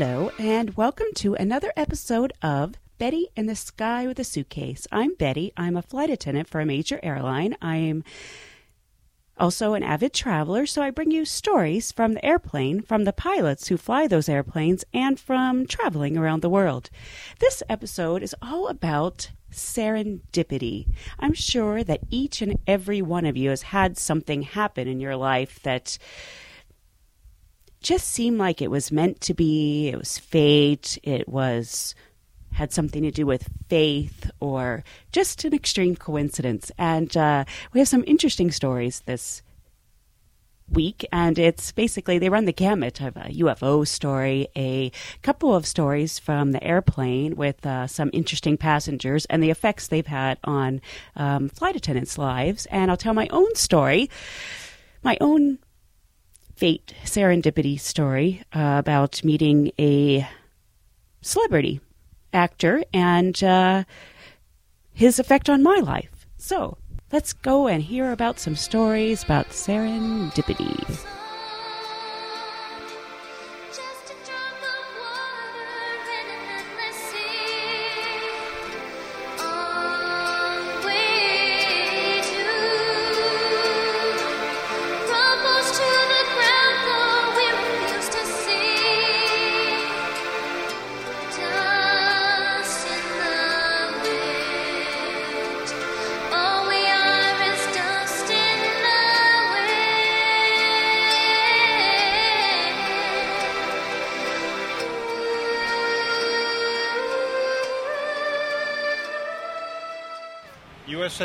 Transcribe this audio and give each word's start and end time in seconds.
Hello, 0.00 0.30
and 0.38 0.76
welcome 0.76 1.08
to 1.16 1.34
another 1.34 1.72
episode 1.76 2.32
of 2.40 2.74
Betty 2.98 3.30
in 3.34 3.46
the 3.46 3.56
Sky 3.56 4.06
with 4.06 4.20
a 4.20 4.22
Suitcase. 4.22 4.86
I'm 4.92 5.16
Betty. 5.16 5.52
I'm 5.56 5.76
a 5.76 5.82
flight 5.82 6.08
attendant 6.08 6.46
for 6.46 6.60
a 6.60 6.64
major 6.64 7.00
airline. 7.02 7.56
I'm 7.60 8.04
also 9.36 9.74
an 9.74 9.82
avid 9.82 10.12
traveler, 10.12 10.66
so 10.66 10.82
I 10.82 10.92
bring 10.92 11.10
you 11.10 11.24
stories 11.24 11.90
from 11.90 12.14
the 12.14 12.24
airplane, 12.24 12.80
from 12.80 13.06
the 13.06 13.12
pilots 13.12 13.66
who 13.66 13.76
fly 13.76 14.06
those 14.06 14.28
airplanes, 14.28 14.84
and 14.94 15.18
from 15.18 15.66
traveling 15.66 16.16
around 16.16 16.42
the 16.42 16.48
world. 16.48 16.90
This 17.40 17.64
episode 17.68 18.22
is 18.22 18.36
all 18.40 18.68
about 18.68 19.32
serendipity. 19.50 20.86
I'm 21.18 21.34
sure 21.34 21.82
that 21.82 22.02
each 22.08 22.40
and 22.40 22.60
every 22.68 23.02
one 23.02 23.26
of 23.26 23.36
you 23.36 23.50
has 23.50 23.62
had 23.62 23.98
something 23.98 24.42
happen 24.42 24.86
in 24.86 25.00
your 25.00 25.16
life 25.16 25.60
that 25.64 25.98
just 27.80 28.08
seemed 28.08 28.38
like 28.38 28.60
it 28.60 28.70
was 28.70 28.92
meant 28.92 29.20
to 29.22 29.34
be, 29.34 29.88
it 29.88 29.98
was 29.98 30.18
fate, 30.18 30.98
it 31.02 31.28
was 31.28 31.94
had 32.52 32.72
something 32.72 33.02
to 33.02 33.10
do 33.10 33.24
with 33.24 33.48
faith 33.68 34.30
or 34.40 34.82
just 35.12 35.44
an 35.44 35.54
extreme 35.54 35.94
coincidence. 35.94 36.72
And 36.76 37.16
uh, 37.16 37.44
we 37.72 37.80
have 37.80 37.88
some 37.88 38.04
interesting 38.06 38.50
stories 38.50 39.02
this 39.06 39.42
week, 40.70 41.06
and 41.12 41.38
it's 41.38 41.72
basically 41.72 42.18
they 42.18 42.28
run 42.28 42.44
the 42.44 42.52
gamut 42.52 43.00
of 43.00 43.16
a 43.16 43.30
UFO 43.30 43.86
story, 43.86 44.48
a 44.56 44.90
couple 45.22 45.54
of 45.54 45.66
stories 45.66 46.18
from 46.18 46.52
the 46.52 46.62
airplane 46.62 47.36
with 47.36 47.64
uh, 47.64 47.86
some 47.86 48.10
interesting 48.12 48.56
passengers, 48.56 49.24
and 49.26 49.42
the 49.42 49.50
effects 49.50 49.88
they've 49.88 50.06
had 50.06 50.38
on 50.44 50.80
um, 51.16 51.48
flight 51.48 51.76
attendants' 51.76 52.18
lives. 52.18 52.66
And 52.66 52.90
I'll 52.90 52.96
tell 52.96 53.14
my 53.14 53.28
own 53.30 53.54
story, 53.54 54.10
my 55.02 55.16
own 55.20 55.58
fate 56.58 56.92
serendipity 57.04 57.78
story 57.78 58.42
uh, 58.52 58.76
about 58.78 59.22
meeting 59.22 59.70
a 59.78 60.28
celebrity 61.22 61.80
actor 62.32 62.82
and 62.92 63.44
uh, 63.44 63.84
his 64.92 65.20
effect 65.20 65.48
on 65.48 65.62
my 65.62 65.76
life. 65.76 66.26
So 66.36 66.76
let's 67.12 67.32
go 67.32 67.68
and 67.68 67.80
hear 67.80 68.10
about 68.10 68.40
some 68.40 68.56
stories 68.56 69.22
about 69.22 69.50
serendipity. 69.50 71.17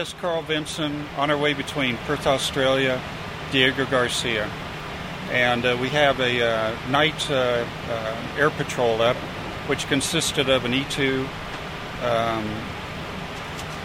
Wind. 0.03 0.13
USS 0.13 0.19
Carl 0.19 0.41
Vinson 0.41 1.05
on 1.17 1.31
our 1.31 1.37
way 1.37 1.53
between 1.53 1.97
Perth, 1.97 2.27
Australia, 2.27 3.01
Diego 3.51 3.85
Garcia. 3.85 4.49
And 5.31 5.65
uh, 5.65 5.77
we 5.79 5.89
have 5.89 6.19
a 6.19 6.45
uh, 6.45 6.75
night 6.89 7.29
uh, 7.29 7.65
uh, 7.89 8.37
air 8.37 8.49
patrol 8.49 9.01
up, 9.01 9.15
which 9.67 9.87
consisted 9.87 10.49
of 10.49 10.65
an 10.65 10.73
E2, 10.73 11.25
um, 12.03 12.43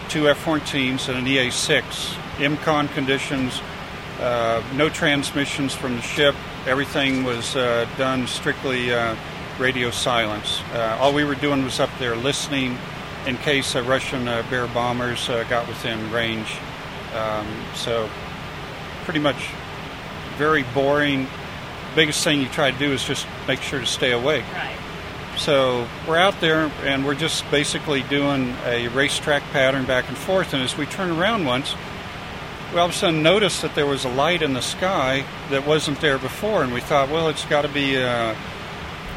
two 0.09 0.27
F 0.27 0.43
14s, 0.43 1.07
and 1.07 1.17
an 1.17 1.27
EA 1.27 1.49
6. 1.49 2.13
EMCON 2.37 2.93
conditions, 2.93 3.61
uh, 4.19 4.61
no 4.75 4.89
transmissions 4.89 5.73
from 5.73 5.95
the 5.95 6.01
ship. 6.01 6.35
Everything 6.65 7.23
was 7.23 7.55
uh, 7.55 7.87
done 7.97 8.27
strictly 8.27 8.91
radio 9.57 9.91
silence. 9.91 10.61
All 10.73 11.13
we 11.13 11.23
were 11.23 11.35
doing 11.35 11.63
was 11.63 11.79
up 11.79 11.89
there 11.99 12.15
listening 12.15 12.77
in 13.25 13.37
case 13.37 13.75
uh, 13.75 13.83
Russian 13.83 14.27
uh, 14.27 14.43
Bear 14.49 14.67
bombers 14.67 15.29
uh, 15.29 15.43
got 15.49 15.67
within 15.67 16.11
range. 16.11 16.57
Um, 17.13 17.47
so, 17.75 18.09
pretty 19.03 19.19
much 19.19 19.49
very 20.37 20.63
boring. 20.73 21.27
Biggest 21.95 22.23
thing 22.23 22.41
you 22.41 22.49
try 22.49 22.71
to 22.71 22.77
do 22.77 22.93
is 22.93 23.03
just 23.03 23.27
make 23.47 23.61
sure 23.61 23.79
to 23.79 23.85
stay 23.85 24.11
awake. 24.11 24.45
Right. 24.53 24.77
So 25.39 25.87
we're 26.05 26.17
out 26.17 26.41
there 26.41 26.69
and 26.83 27.05
we're 27.05 27.15
just 27.15 27.49
basically 27.49 28.03
doing 28.03 28.55
a 28.65 28.89
racetrack 28.89 29.41
pattern 29.51 29.85
back 29.85 30.09
and 30.09 30.17
forth. 30.17 30.53
And 30.53 30.61
as 30.61 30.77
we 30.77 30.85
turn 30.85 31.11
around 31.11 31.45
once, 31.45 31.75
we 32.73 32.79
all 32.79 32.87
of 32.87 32.91
a 32.91 32.93
sudden 32.93 33.23
noticed 33.23 33.61
that 33.61 33.73
there 33.73 33.85
was 33.85 34.03
a 34.03 34.09
light 34.09 34.41
in 34.41 34.53
the 34.53 34.61
sky 34.61 35.25
that 35.49 35.65
wasn't 35.65 36.01
there 36.01 36.17
before. 36.17 36.61
And 36.61 36.73
we 36.73 36.81
thought, 36.81 37.09
well, 37.09 37.29
it's 37.29 37.45
got 37.45 37.61
to 37.61 37.69
be 37.69 37.95
a, 37.95 38.35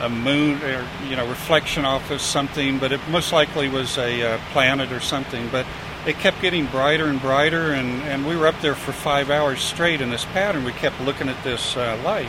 a 0.02 0.08
moon 0.08 0.62
or, 0.62 0.86
you 1.08 1.16
know, 1.16 1.26
reflection 1.28 1.84
off 1.84 2.10
of 2.10 2.20
something, 2.20 2.78
but 2.78 2.92
it 2.92 3.00
most 3.08 3.32
likely 3.32 3.68
was 3.68 3.96
a 3.96 4.34
uh, 4.34 4.38
planet 4.52 4.92
or 4.92 5.00
something. 5.00 5.48
But 5.48 5.64
it 6.06 6.18
kept 6.18 6.42
getting 6.42 6.66
brighter 6.66 7.06
and 7.06 7.20
brighter. 7.20 7.72
And, 7.72 8.02
and 8.02 8.26
we 8.26 8.36
were 8.36 8.46
up 8.46 8.60
there 8.60 8.74
for 8.74 8.92
five 8.92 9.30
hours 9.30 9.60
straight 9.60 10.00
in 10.00 10.10
this 10.10 10.24
pattern. 10.26 10.64
We 10.64 10.72
kept 10.72 11.00
looking 11.00 11.28
at 11.28 11.42
this 11.44 11.76
uh, 11.76 12.00
light 12.04 12.28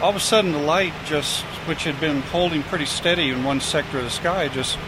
all 0.00 0.08
of 0.08 0.16
a 0.16 0.20
sudden 0.20 0.52
the 0.52 0.58
light 0.58 0.94
just 1.04 1.42
which 1.66 1.84
had 1.84 1.98
been 2.00 2.22
holding 2.22 2.62
pretty 2.62 2.86
steady 2.86 3.28
in 3.30 3.44
one 3.44 3.60
sector 3.60 3.98
of 3.98 4.04
the 4.04 4.10
sky 4.10 4.48
just 4.48 4.78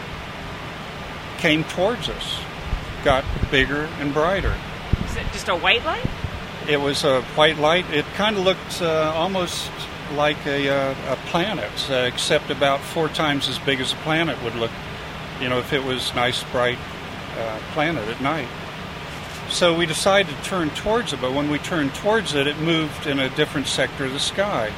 came 1.37 1.63
towards 1.65 2.09
us 2.09 2.39
got 3.03 3.23
bigger 3.51 3.83
and 3.99 4.11
brighter 4.13 4.55
Is 5.05 5.15
it 5.15 5.25
just 5.31 5.49
a 5.49 5.55
white 5.55 5.85
light? 5.85 6.05
it 6.67 6.77
was 6.77 7.03
a 7.03 7.21
white 7.35 7.57
light 7.57 7.85
it 7.91 8.05
kind 8.15 8.37
of 8.37 8.43
looked 8.43 8.81
uh, 8.81 9.11
almost 9.15 9.69
like 10.13 10.45
a, 10.45 10.69
uh, 10.69 11.13
a 11.13 11.15
planet 11.27 11.89
uh, 11.89 11.93
except 11.93 12.49
about 12.49 12.79
four 12.79 13.09
times 13.09 13.47
as 13.49 13.59
big 13.59 13.79
as 13.81 13.93
a 13.93 13.95
planet 13.97 14.41
would 14.43 14.55
look 14.55 14.71
you 15.41 15.49
know 15.49 15.59
if 15.59 15.73
it 15.73 15.83
was 15.83 16.13
nice 16.15 16.43
bright 16.51 16.77
uh, 17.37 17.59
planet 17.73 18.07
at 18.07 18.21
night. 18.21 18.47
So 19.49 19.75
we 19.75 19.85
decided 19.85 20.35
to 20.35 20.43
turn 20.43 20.69
towards 20.71 21.13
it 21.13 21.21
but 21.21 21.33
when 21.33 21.49
we 21.49 21.57
turned 21.59 21.93
towards 21.95 22.33
it 22.33 22.47
it 22.47 22.57
moved 22.59 23.07
in 23.07 23.19
a 23.19 23.29
different 23.35 23.67
sector 23.67 24.05
of 24.05 24.13
the 24.13 24.19
sky. 24.19 24.71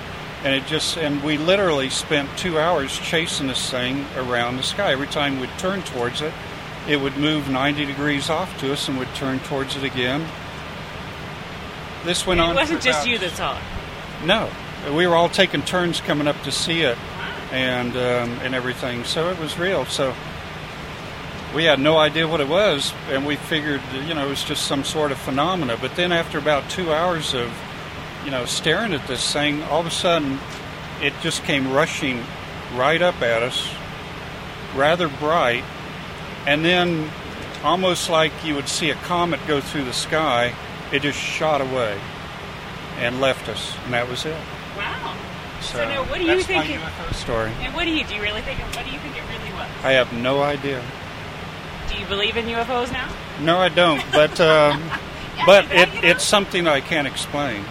And 0.44 0.54
it 0.54 0.66
just 0.68 0.98
and 0.98 1.24
we 1.24 1.38
literally 1.38 1.90
spent 1.90 2.30
two 2.38 2.60
hours 2.60 2.98
chasing 2.98 3.48
this 3.48 3.70
thing 3.70 4.06
around 4.16 4.58
the 4.58 4.64
sky. 4.64 4.92
Every 4.92 5.08
time 5.08 5.40
we'd 5.40 5.50
turn 5.58 5.82
towards 5.84 6.22
it 6.22 6.34
it 6.88 6.98
would 7.02 7.18
move 7.18 7.50
90 7.50 7.86
degrees 7.86 8.30
off 8.30 8.58
to 8.60 8.72
us 8.72 8.88
and 8.88 8.98
would 9.00 9.14
turn 9.16 9.40
towards 9.40 9.76
it 9.76 9.84
again. 9.84 10.26
This 12.04 12.26
went 12.28 12.40
it 12.40 12.44
on 12.44 12.52
It 12.52 12.56
wasn't 12.56 12.82
just 12.82 13.00
about- 13.00 13.08
you 13.12 13.18
that 13.20 13.32
saw 13.32 13.58
it. 13.58 13.64
no 14.26 14.50
we 14.94 15.08
were 15.08 15.16
all 15.16 15.30
taking 15.30 15.62
turns 15.62 16.02
coming 16.02 16.28
up 16.28 16.40
to 16.44 16.52
see 16.52 16.82
it 16.82 16.98
and 17.52 17.92
um, 17.92 18.30
and 18.42 18.56
everything 18.56 19.04
so 19.04 19.30
it 19.30 19.40
was 19.40 19.58
real. 19.58 19.86
So 19.86 20.14
we 21.54 21.64
had 21.64 21.80
no 21.80 21.98
idea 21.98 22.28
what 22.28 22.42
it 22.42 22.48
was 22.48 22.94
and 23.10 23.26
we 23.26 23.36
figured 23.36 23.82
you 24.08 24.14
know 24.14 24.26
it 24.26 24.30
was 24.30 24.44
just 24.44 24.68
some 24.68 24.84
sort 24.84 25.12
of 25.12 25.18
phenomena. 25.18 25.78
But 25.80 25.96
then 25.96 26.12
after 26.12 26.38
about 26.38 26.70
two 26.70 26.94
hours 26.94 27.34
of 27.34 27.52
you 28.26 28.32
know 28.32 28.46
staring 28.46 28.94
at 28.94 29.08
this 29.08 29.32
thing 29.32 29.62
all 29.64 29.80
of 29.80 29.86
a 29.86 29.92
sudden 29.92 30.40
it 31.02 31.14
just 31.22 31.44
came 31.44 31.72
rushing 31.72 32.24
right 32.76 33.02
up 33.02 33.22
at 33.22 33.44
us 33.44 33.70
rather 34.76 35.08
bright 35.08 35.64
and 36.48 36.66
then 36.66 37.10
almost 37.64 38.10
like 38.10 38.32
you 38.44 38.56
would 38.56 38.68
see 38.68 38.90
a 38.90 38.96
comet 38.96 39.40
go 39.48 39.62
through 39.62 39.84
the 39.84 39.94
sky 39.94 40.54
it 40.92 41.04
just 41.04 41.20
shot 41.20 41.62
away 41.62 42.00
and 42.98 43.22
left 43.22 43.48
us 43.48 43.76
and 43.86 43.94
that 43.94 44.10
was 44.10 44.26
it 44.26 44.38
Wow. 44.78 45.16
so, 45.62 45.78
So 45.78 45.90
now 45.90 46.04
what 46.04 46.20
do 46.20 46.26
you 46.26 46.42
think 46.44 46.70
it- 46.70 46.80
UFO 46.80 47.14
story 47.14 47.52
And 47.62 47.74
what 47.74 47.86
do 47.86 47.92
you 47.92 48.04
do? 48.06 48.16
You 48.16 48.22
really 48.22 48.42
think? 48.42 48.60
What 48.60 48.86
do 48.86 48.92
you 48.92 49.00
think 49.00 49.16
it 49.18 49.24
really 49.30 49.52
was? 49.54 49.68
I 49.84 49.92
have 49.94 50.12
no 50.14 50.42
idea. 50.44 50.82
Do 51.90 51.98
you 51.98 52.06
believe 52.08 52.38
in 52.38 52.46
UFOs 52.46 52.92
now? 52.92 53.10
No, 53.40 53.60
I 53.60 53.70
don't. 53.70 54.04
But 54.12 54.40
um, 54.52 54.82
but 55.46 55.66
it, 55.72 55.90
it's 56.04 56.24
something 56.24 56.68
I 56.68 56.82
can't 56.82 57.08
explain. 57.08 57.64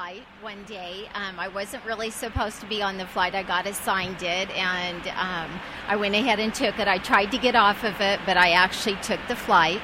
Flight 0.00 0.22
one 0.40 0.64
day. 0.64 1.06
Um, 1.14 1.38
I 1.38 1.48
wasn't 1.48 1.84
really 1.84 2.08
supposed 2.08 2.58
to 2.60 2.66
be 2.66 2.80
on 2.80 2.96
the 2.96 3.06
flight. 3.06 3.34
I 3.34 3.42
got 3.42 3.66
assigned 3.66 4.22
it, 4.22 4.48
and 4.56 5.06
um, 5.08 5.50
I 5.88 5.96
went 5.96 6.14
ahead 6.14 6.40
and 6.40 6.54
took 6.54 6.78
it. 6.78 6.88
I 6.88 6.96
tried 6.96 7.26
to 7.32 7.38
get 7.38 7.54
off 7.54 7.84
of 7.84 8.00
it, 8.00 8.18
but 8.24 8.38
I 8.38 8.52
actually 8.52 8.96
took 9.02 9.20
the 9.28 9.36
flight. 9.36 9.82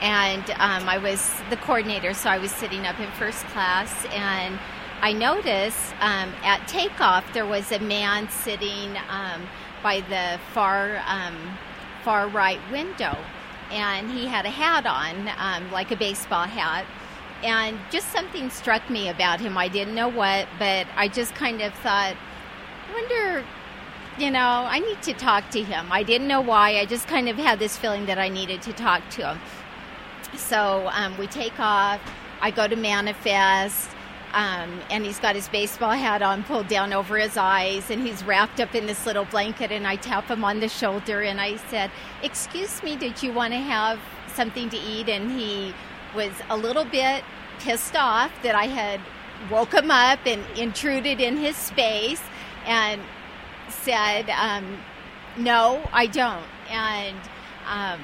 And 0.00 0.48
um, 0.52 0.88
I 0.88 0.96
was 0.96 1.30
the 1.50 1.58
coordinator, 1.58 2.14
so 2.14 2.30
I 2.30 2.38
was 2.38 2.52
sitting 2.52 2.86
up 2.86 2.98
in 2.98 3.10
first 3.12 3.44
class, 3.48 4.06
and 4.06 4.58
I 5.02 5.12
noticed 5.12 5.92
um, 6.00 6.32
at 6.42 6.66
takeoff 6.66 7.30
there 7.34 7.44
was 7.44 7.70
a 7.70 7.80
man 7.80 8.30
sitting 8.30 8.96
um, 9.10 9.42
by 9.82 10.00
the 10.08 10.40
far 10.54 11.02
um, 11.06 11.36
far 12.02 12.28
right 12.28 12.60
window, 12.72 13.14
and 13.70 14.10
he 14.10 14.24
had 14.24 14.46
a 14.46 14.50
hat 14.50 14.86
on, 14.86 15.70
like 15.70 15.90
a 15.90 15.96
baseball 15.96 16.46
hat. 16.46 16.86
And 17.42 17.78
just 17.90 18.10
something 18.10 18.48
struck 18.50 18.88
me 18.88 19.08
about 19.08 19.40
him. 19.40 19.58
I 19.58 19.68
didn't 19.68 19.94
know 19.94 20.08
what, 20.08 20.48
but 20.58 20.86
I 20.96 21.08
just 21.08 21.34
kind 21.34 21.60
of 21.60 21.74
thought, 21.74 22.16
I 22.88 22.92
wonder, 22.92 23.44
you 24.18 24.30
know, 24.30 24.66
I 24.68 24.78
need 24.78 25.02
to 25.02 25.12
talk 25.12 25.50
to 25.50 25.62
him. 25.62 25.90
I 25.90 26.02
didn't 26.02 26.28
know 26.28 26.40
why. 26.40 26.78
I 26.78 26.86
just 26.86 27.06
kind 27.06 27.28
of 27.28 27.36
had 27.36 27.58
this 27.58 27.76
feeling 27.76 28.06
that 28.06 28.18
I 28.18 28.28
needed 28.28 28.62
to 28.62 28.72
talk 28.72 29.08
to 29.10 29.32
him. 29.32 29.40
So 30.36 30.88
um, 30.92 31.16
we 31.18 31.26
take 31.26 31.58
off. 31.60 32.00
I 32.40 32.50
go 32.50 32.66
to 32.66 32.76
Manifest. 32.76 33.90
Um, 34.34 34.80
and 34.90 35.04
he's 35.04 35.20
got 35.20 35.36
his 35.36 35.48
baseball 35.48 35.92
hat 35.92 36.20
on 36.20 36.42
pulled 36.42 36.66
down 36.66 36.92
over 36.92 37.16
his 37.16 37.36
eyes 37.36 37.88
and 37.88 38.04
he's 38.04 38.24
wrapped 38.24 38.58
up 38.58 38.74
in 38.74 38.84
this 38.84 39.06
little 39.06 39.26
blanket 39.26 39.70
and 39.70 39.86
i 39.86 39.94
tap 39.94 40.26
him 40.26 40.44
on 40.44 40.58
the 40.58 40.68
shoulder 40.68 41.22
and 41.22 41.40
i 41.40 41.54
said 41.68 41.88
excuse 42.24 42.82
me 42.82 42.96
did 42.96 43.22
you 43.22 43.32
want 43.32 43.52
to 43.52 43.60
have 43.60 44.00
something 44.34 44.68
to 44.70 44.76
eat 44.76 45.08
and 45.08 45.30
he 45.30 45.72
was 46.14 46.32
a 46.50 46.56
little 46.56 46.84
bit 46.84 47.24
pissed 47.58 47.96
off 47.96 48.30
that 48.42 48.54
i 48.54 48.66
had 48.66 49.00
woke 49.50 49.74
him 49.74 49.90
up 49.90 50.18
and 50.26 50.42
intruded 50.56 51.20
in 51.20 51.36
his 51.36 51.56
space 51.56 52.22
and 52.66 53.00
said 53.68 54.28
um, 54.30 54.78
no 55.36 55.82
i 55.92 56.06
don't 56.06 56.44
and 56.70 57.18
um, 57.66 58.00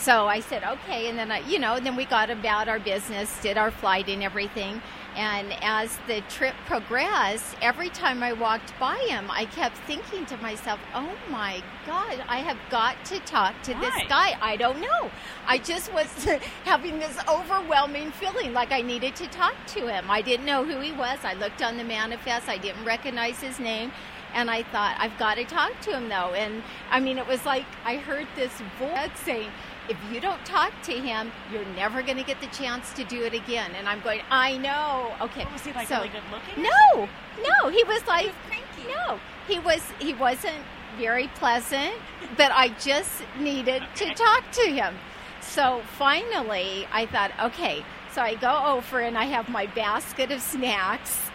so 0.00 0.26
I 0.26 0.40
said, 0.40 0.64
okay. 0.64 1.08
And 1.08 1.18
then 1.18 1.30
I, 1.30 1.40
you 1.40 1.58
know, 1.58 1.78
then 1.78 1.94
we 1.94 2.06
got 2.06 2.30
about 2.30 2.68
our 2.68 2.78
business, 2.78 3.40
did 3.42 3.58
our 3.58 3.70
flight 3.70 4.08
and 4.08 4.22
everything. 4.22 4.80
And 5.16 5.52
as 5.62 5.98
the 6.06 6.20
trip 6.22 6.54
progressed, 6.66 7.56
every 7.60 7.88
time 7.88 8.22
I 8.22 8.32
walked 8.32 8.78
by 8.78 8.96
him, 9.08 9.30
I 9.30 9.44
kept 9.46 9.76
thinking 9.78 10.24
to 10.26 10.36
myself, 10.38 10.78
oh 10.94 11.12
my 11.28 11.62
God, 11.86 12.22
I 12.28 12.38
have 12.38 12.58
got 12.70 13.04
to 13.06 13.18
talk 13.20 13.60
to 13.62 13.74
this 13.74 13.94
guy. 14.08 14.38
I 14.40 14.56
don't 14.56 14.80
know. 14.80 15.10
I 15.46 15.58
just 15.58 15.92
was 15.92 16.06
having 16.64 16.98
this 16.98 17.18
overwhelming 17.28 18.12
feeling 18.12 18.52
like 18.52 18.72
I 18.72 18.82
needed 18.82 19.16
to 19.16 19.26
talk 19.26 19.54
to 19.68 19.88
him. 19.88 20.10
I 20.10 20.22
didn't 20.22 20.46
know 20.46 20.64
who 20.64 20.80
he 20.80 20.92
was. 20.92 21.18
I 21.24 21.34
looked 21.34 21.62
on 21.62 21.76
the 21.76 21.84
manifest, 21.84 22.48
I 22.48 22.58
didn't 22.58 22.84
recognize 22.84 23.40
his 23.40 23.58
name. 23.58 23.92
And 24.32 24.48
I 24.48 24.62
thought, 24.62 24.94
I've 24.98 25.18
got 25.18 25.34
to 25.34 25.44
talk 25.44 25.80
to 25.82 25.90
him 25.90 26.08
though. 26.08 26.34
And 26.34 26.62
I 26.90 27.00
mean, 27.00 27.18
it 27.18 27.26
was 27.26 27.44
like 27.44 27.66
I 27.84 27.96
heard 27.96 28.28
this 28.36 28.52
voice 28.78 29.10
saying, 29.24 29.50
if 29.88 29.96
you 30.12 30.20
don't 30.20 30.44
talk 30.44 30.72
to 30.82 30.92
him, 30.92 31.32
you're 31.52 31.64
never 31.76 32.02
going 32.02 32.16
to 32.16 32.22
get 32.22 32.40
the 32.40 32.46
chance 32.48 32.92
to 32.94 33.04
do 33.04 33.22
it 33.24 33.34
again. 33.34 33.72
And 33.76 33.88
I'm 33.88 34.00
going, 34.00 34.20
I 34.30 34.56
know. 34.56 35.12
Okay. 35.20 35.44
Oh, 35.46 35.52
was 35.52 35.62
he 35.62 35.72
like 35.72 35.88
so, 35.88 35.96
really 35.96 36.08
good 36.08 36.22
looking? 36.30 36.62
No, 36.62 37.08
no. 37.42 37.68
He 37.70 37.82
was 37.84 38.06
like, 38.06 38.32
no. 38.88 39.18
He 39.48 39.58
was. 39.58 39.82
He 39.98 40.14
wasn't 40.14 40.58
very 40.98 41.28
pleasant, 41.28 41.94
but 42.36 42.52
I 42.52 42.68
just 42.80 43.22
needed 43.38 43.82
to 43.96 44.14
talk 44.14 44.50
to 44.52 44.62
him. 44.62 44.94
So 45.40 45.82
finally, 45.98 46.86
I 46.92 47.06
thought, 47.06 47.32
okay. 47.40 47.84
So 48.12 48.22
I 48.22 48.34
go 48.34 48.64
over 48.66 49.00
and 49.00 49.16
I 49.16 49.24
have 49.24 49.48
my 49.48 49.66
basket 49.66 50.32
of 50.32 50.40
snacks, 50.40 51.30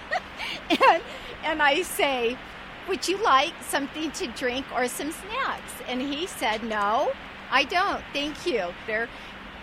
and 0.70 1.02
and 1.44 1.62
I 1.62 1.82
say, 1.82 2.36
would 2.88 3.06
you 3.08 3.16
like 3.22 3.54
something 3.62 4.10
to 4.12 4.26
drink 4.28 4.66
or 4.74 4.88
some 4.88 5.12
snacks? 5.12 5.72
And 5.88 6.00
he 6.00 6.26
said, 6.26 6.64
no, 6.64 7.12
I 7.52 7.64
don't. 7.64 8.02
Thank 8.12 8.46
you. 8.46 8.68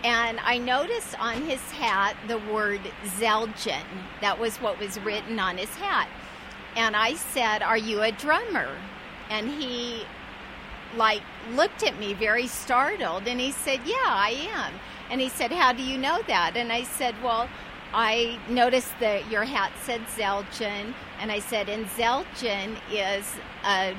And 0.02 0.40
I 0.40 0.56
noticed 0.56 1.20
on 1.20 1.42
his 1.42 1.60
hat 1.72 2.16
the 2.28 2.38
word 2.38 2.80
Zildjian. 3.18 3.84
That 4.22 4.38
was 4.38 4.56
what 4.58 4.78
was 4.78 4.98
written 5.00 5.38
on 5.38 5.58
his 5.58 5.74
hat. 5.76 6.08
And 6.76 6.96
I 6.96 7.14
said, 7.16 7.62
Are 7.62 7.76
you 7.76 8.00
a 8.02 8.12
drummer? 8.12 8.68
And 9.28 9.48
he 9.48 10.04
like 10.96 11.22
looked 11.52 11.82
at 11.82 11.98
me 11.98 12.14
very 12.14 12.46
startled 12.46 13.26
and 13.26 13.40
he 13.40 13.50
said, 13.50 13.80
Yeah, 13.84 13.96
I 14.06 14.48
am. 14.52 14.72
And 15.10 15.20
he 15.20 15.28
said, 15.28 15.52
How 15.52 15.72
do 15.72 15.82
you 15.82 15.98
know 15.98 16.22
that? 16.28 16.56
And 16.56 16.72
I 16.72 16.84
said, 16.84 17.14
Well, 17.22 17.48
I 17.92 18.38
noticed 18.48 18.92
that 19.00 19.28
your 19.30 19.44
hat 19.44 19.72
said 19.82 20.02
Zildjian, 20.16 20.94
and 21.18 21.32
I 21.32 21.40
said, 21.40 21.68
and 21.68 21.86
Zildjian 21.86 22.76
is 22.90 23.26
a 23.64 23.96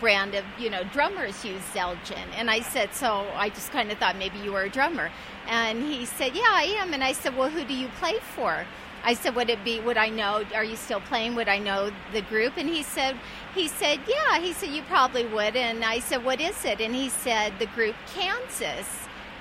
brand 0.00 0.34
of, 0.34 0.44
you 0.58 0.70
know, 0.70 0.82
drummers 0.92 1.44
use 1.44 1.62
Zildjian. 1.74 2.26
And 2.36 2.50
I 2.50 2.60
said, 2.60 2.94
so 2.94 3.26
I 3.34 3.48
just 3.48 3.70
kind 3.70 3.90
of 3.90 3.98
thought 3.98 4.16
maybe 4.16 4.38
you 4.38 4.52
were 4.52 4.62
a 4.62 4.70
drummer. 4.70 5.10
And 5.48 5.82
he 5.82 6.06
said, 6.06 6.34
yeah, 6.34 6.42
I 6.48 6.76
am. 6.78 6.94
And 6.94 7.04
I 7.04 7.12
said, 7.12 7.36
well, 7.36 7.50
who 7.50 7.64
do 7.64 7.74
you 7.74 7.88
play 7.98 8.18
for? 8.34 8.66
I 9.06 9.12
said, 9.12 9.34
would 9.36 9.50
it 9.50 9.62
be, 9.64 9.80
would 9.80 9.98
I 9.98 10.08
know, 10.08 10.44
are 10.54 10.64
you 10.64 10.76
still 10.76 11.00
playing? 11.00 11.34
Would 11.34 11.48
I 11.48 11.58
know 11.58 11.90
the 12.12 12.22
group? 12.22 12.54
And 12.56 12.68
he 12.68 12.82
said, 12.82 13.16
he 13.54 13.68
said, 13.68 14.00
yeah. 14.08 14.40
He 14.40 14.54
said, 14.54 14.70
you 14.70 14.82
probably 14.82 15.26
would. 15.26 15.56
And 15.56 15.84
I 15.84 15.98
said, 15.98 16.24
what 16.24 16.40
is 16.40 16.64
it? 16.64 16.80
And 16.80 16.94
he 16.94 17.10
said, 17.10 17.52
the 17.58 17.66
group 17.66 17.94
Kansas. 18.14 18.88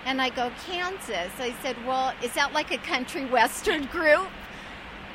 And 0.06 0.22
I 0.22 0.30
go, 0.30 0.52
Kansas. 0.66 1.32
I 1.40 1.54
said, 1.62 1.78
well, 1.88 2.14
is 2.22 2.34
that 2.34 2.52
like 2.52 2.72
a 2.72 2.78
country 2.80 3.26
western 3.40 3.86
group? 3.86 4.28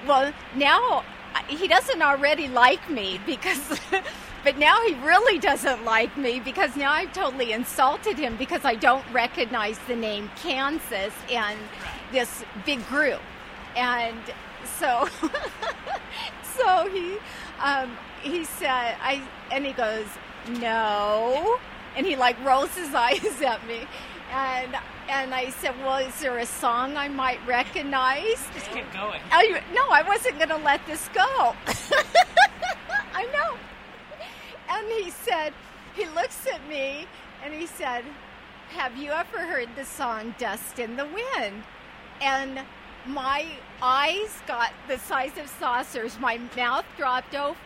Well, 0.07 0.33
now 0.57 1.05
he 1.49 1.69
doesn't 1.69 2.01
already 2.01 2.49
like 2.49 2.89
me 2.91 3.21
because, 3.27 3.81
but 4.45 4.59
now 4.59 4.80
he 4.87 4.95
really 4.95 5.38
doesn't 5.38 5.85
like 5.85 6.16
me 6.16 6.40
because 6.40 6.76
now 6.76 6.92
I've 6.92 7.12
totally 7.12 7.52
insulted 7.52 8.18
him 8.18 8.37
because 8.37 8.64
I 8.64 8.75
don't 8.75 9.04
recognize 9.12 9.78
the 9.88 9.97
name 9.97 10.30
Kansas 10.37 11.12
and 11.30 11.59
this 12.12 12.45
big 12.64 12.87
group. 12.87 13.21
And 13.76 14.21
so, 14.78 15.09
so 16.57 16.88
he, 16.88 17.18
um, 17.62 17.97
he 18.23 18.45
said, 18.45 18.97
I, 19.00 19.23
and 19.50 19.64
he 19.64 19.73
goes, 19.73 20.07
no. 20.49 21.59
And 21.97 22.07
he 22.07 22.16
like 22.16 22.42
rolls 22.45 22.75
his 22.75 22.95
eyes 22.95 23.42
at 23.42 23.66
me. 23.66 23.80
And 24.33 24.76
and 25.09 25.35
I 25.35 25.49
said, 25.50 25.75
"Well, 25.83 25.99
is 26.07 26.21
there 26.21 26.37
a 26.37 26.45
song 26.45 26.97
I 26.97 27.09
might 27.09 27.38
recognize?" 27.47 28.47
Just 28.52 28.71
keep 28.73 28.92
going. 28.92 29.21
I, 29.30 29.62
no, 29.73 29.88
I 29.88 30.02
wasn't 30.02 30.37
going 30.37 30.50
to 30.50 30.59
let 30.59 30.87
this 30.87 31.09
go. 31.14 31.54
He 34.87 35.11
said, 35.11 35.53
he 35.95 36.07
looks 36.07 36.47
at 36.47 36.67
me 36.69 37.07
and 37.45 37.53
he 37.55 37.67
said, 37.67 38.05
"Have 38.71 38.97
you 38.97 39.11
ever 39.11 39.39
heard 39.39 39.69
the 39.75 39.85
song 39.85 40.35
Dust 40.39 40.79
in 40.79 40.97
the 40.97 41.07
Wind?" 41.07 41.63
And 42.21 42.61
my 43.07 43.47
eyes 43.83 44.43
got 44.47 44.73
the 44.87 44.99
size 44.99 45.37
of 45.39 45.49
saucers. 45.49 46.19
My 46.19 46.39
mouth 46.57 46.85
dropped 46.97 47.35
open 47.35 47.57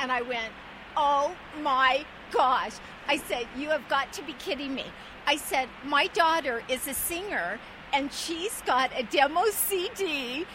and 0.00 0.10
I 0.10 0.22
went, 0.22 0.52
"Oh 0.96 1.36
my 1.60 2.04
gosh." 2.30 2.72
I 3.06 3.18
said, 3.18 3.46
"You 3.56 3.70
have 3.70 3.88
got 3.88 4.12
to 4.14 4.22
be 4.22 4.32
kidding 4.34 4.74
me." 4.74 4.86
I 5.26 5.36
said, 5.36 5.68
My 5.84 6.06
daughter 6.08 6.62
is 6.68 6.86
a 6.86 6.94
singer 6.94 7.58
and 7.92 8.12
she's 8.12 8.62
got 8.62 8.90
a 8.96 9.02
demo 9.02 9.44
CD 9.50 10.46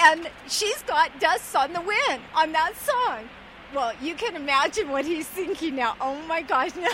and 0.00 0.30
she's 0.48 0.82
got 0.82 1.20
Dust 1.20 1.54
on 1.54 1.74
the 1.74 1.80
Wind 1.80 2.22
on 2.34 2.52
that 2.52 2.72
song. 2.76 3.28
Well, 3.74 3.92
you 4.00 4.14
can 4.14 4.34
imagine 4.34 4.88
what 4.88 5.04
he's 5.04 5.26
thinking 5.26 5.76
now. 5.76 5.94
Oh 6.00 6.20
my 6.26 6.40
gosh, 6.40 6.74
no. 6.76 6.88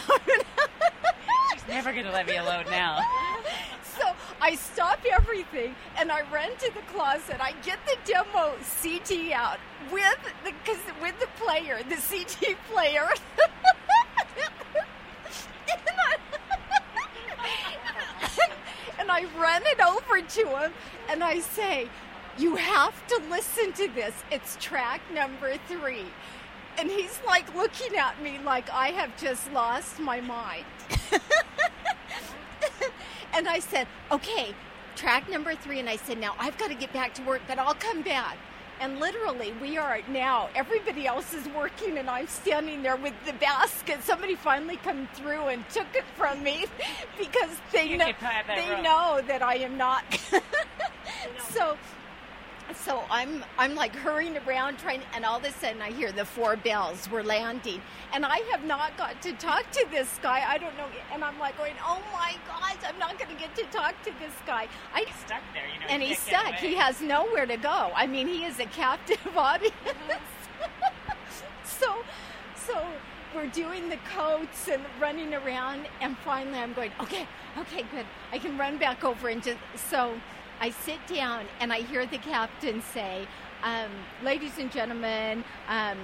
She's 1.52 1.68
never 1.68 1.92
going 1.92 2.04
to 2.04 2.10
let 2.10 2.26
me 2.26 2.36
alone 2.36 2.64
now. 2.68 3.00
so 3.96 4.12
I 4.40 4.56
stop 4.56 4.98
everything 5.10 5.74
and 5.96 6.10
I 6.10 6.22
run 6.32 6.50
to 6.58 6.72
the 6.74 6.80
closet. 6.92 7.36
I 7.40 7.52
get 7.62 7.78
the 7.86 7.96
demo 8.04 8.54
CD 8.62 9.32
out 9.32 9.58
with 9.92 10.18
the 10.44 10.50
cause 10.64 10.80
with 11.00 11.18
the 11.20 11.28
player, 11.42 11.78
the 11.88 11.96
CD 11.96 12.56
player. 12.72 13.08
and, 15.68 15.78
I, 15.98 16.16
and 18.98 19.10
I 19.12 19.24
run 19.38 19.62
it 19.64 19.80
over 19.80 20.20
to 20.20 20.58
him 20.58 20.72
and 21.08 21.22
I 21.22 21.38
say, 21.38 21.88
You 22.36 22.56
have 22.56 23.06
to 23.06 23.22
listen 23.30 23.72
to 23.74 23.88
this. 23.94 24.12
It's 24.32 24.56
track 24.60 25.00
number 25.12 25.54
three. 25.68 26.06
And 26.78 26.90
he's 26.90 27.20
like 27.26 27.54
looking 27.54 27.96
at 27.96 28.20
me 28.22 28.38
like 28.44 28.68
I 28.70 28.88
have 28.88 29.16
just 29.20 29.50
lost 29.52 29.98
my 30.00 30.20
mind. 30.20 30.64
and 33.34 33.48
I 33.48 33.58
said, 33.60 33.86
Okay, 34.10 34.54
track 34.96 35.28
number 35.30 35.54
three. 35.54 35.78
And 35.80 35.88
I 35.88 35.96
said, 35.96 36.18
Now 36.18 36.34
I've 36.38 36.58
got 36.58 36.68
to 36.68 36.74
get 36.74 36.92
back 36.92 37.14
to 37.14 37.22
work, 37.22 37.42
but 37.46 37.58
I'll 37.58 37.74
come 37.74 38.02
back. 38.02 38.36
And 38.80 38.98
literally, 38.98 39.54
we 39.62 39.78
are 39.78 40.00
now, 40.08 40.48
everybody 40.56 41.06
else 41.06 41.32
is 41.32 41.46
working, 41.50 41.96
and 41.96 42.10
I'm 42.10 42.26
standing 42.26 42.82
there 42.82 42.96
with 42.96 43.14
the 43.24 43.32
basket. 43.34 44.02
Somebody 44.02 44.34
finally 44.34 44.76
come 44.78 45.08
through 45.14 45.42
and 45.46 45.64
took 45.70 45.86
it 45.94 46.02
from 46.16 46.42
me 46.42 46.66
because 47.18 47.50
they 47.72 47.88
You 47.88 47.98
know 47.98 48.06
get 48.06 48.18
caught 48.18 48.34
at 48.34 48.46
that 48.48 48.56
they 48.56 48.70
rope. 48.74 48.82
know 48.82 49.20
that 49.28 49.42
I 49.42 49.54
am 49.58 49.78
not. 49.78 50.02
so 51.50 51.76
so 52.74 53.02
I'm 53.10 53.44
I'm 53.58 53.74
like 53.74 53.94
hurrying 53.94 54.36
around 54.38 54.78
trying, 54.78 55.02
and 55.14 55.24
all 55.24 55.38
of 55.38 55.44
a 55.44 55.52
sudden 55.52 55.82
I 55.82 55.90
hear 55.92 56.12
the 56.12 56.24
four 56.24 56.56
bells. 56.56 57.08
We're 57.10 57.22
landing, 57.22 57.80
and 58.12 58.24
I 58.24 58.38
have 58.50 58.64
not 58.64 58.96
got 58.96 59.20
to 59.22 59.32
talk 59.34 59.70
to 59.72 59.86
this 59.90 60.18
guy. 60.22 60.44
I 60.46 60.58
don't 60.58 60.76
know, 60.76 60.86
and 61.12 61.22
I'm 61.22 61.38
like 61.38 61.56
going, 61.58 61.74
oh 61.84 62.00
my 62.12 62.36
gosh, 62.46 62.76
I'm 62.86 62.98
not 62.98 63.18
going 63.18 63.30
to 63.30 63.40
get 63.40 63.54
to 63.56 63.64
talk 63.64 64.00
to 64.04 64.10
this 64.20 64.34
guy. 64.46 64.68
I 64.94 65.04
stuck 65.24 65.42
there, 65.52 65.66
you 65.72 65.80
know. 65.80 65.86
and 65.88 66.02
he's 66.02 66.18
stuck. 66.18 66.54
He 66.54 66.74
has 66.74 67.00
nowhere 67.00 67.46
to 67.46 67.56
go. 67.56 67.90
I 67.94 68.06
mean, 68.06 68.28
he 68.28 68.44
is 68.44 68.58
a 68.58 68.66
captive 68.66 69.20
audience. 69.36 69.74
so, 71.64 71.96
so 72.56 72.82
we're 73.34 73.48
doing 73.48 73.88
the 73.88 73.98
coats 74.14 74.68
and 74.68 74.82
running 75.00 75.34
around, 75.34 75.86
and 76.00 76.16
finally 76.18 76.58
I'm 76.58 76.72
going, 76.72 76.92
okay, 77.00 77.26
okay, 77.58 77.82
good. 77.92 78.06
I 78.32 78.38
can 78.38 78.56
run 78.56 78.78
back 78.78 79.04
over 79.04 79.28
and 79.28 79.42
just 79.42 79.58
so. 79.90 80.14
I 80.60 80.70
sit 80.70 81.04
down 81.06 81.46
and 81.60 81.72
I 81.72 81.80
hear 81.80 82.06
the 82.06 82.18
captain 82.18 82.82
say, 82.82 83.26
um, 83.62 83.90
"Ladies 84.22 84.58
and 84.58 84.70
gentlemen, 84.70 85.44
um, 85.68 85.98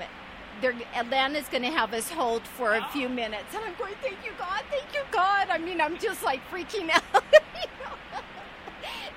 Atlanta's 0.95 1.49
going 1.49 1.62
to 1.62 1.71
have 1.71 1.95
us 1.95 2.11
hold 2.11 2.42
for 2.42 2.75
a 2.75 2.85
few 2.92 3.09
minutes." 3.09 3.54
And 3.54 3.64
I'm 3.64 3.75
going, 3.78 3.95
"Thank 4.02 4.19
you, 4.25 4.33
God! 4.38 4.62
Thank 4.71 4.92
you, 4.95 5.02
God!" 5.11 5.49
I 5.50 5.59
mean, 5.59 5.80
I'm 5.80 5.99
just 5.99 6.23
like 6.23 6.40
freaking 6.50 6.90
out. 7.14 7.25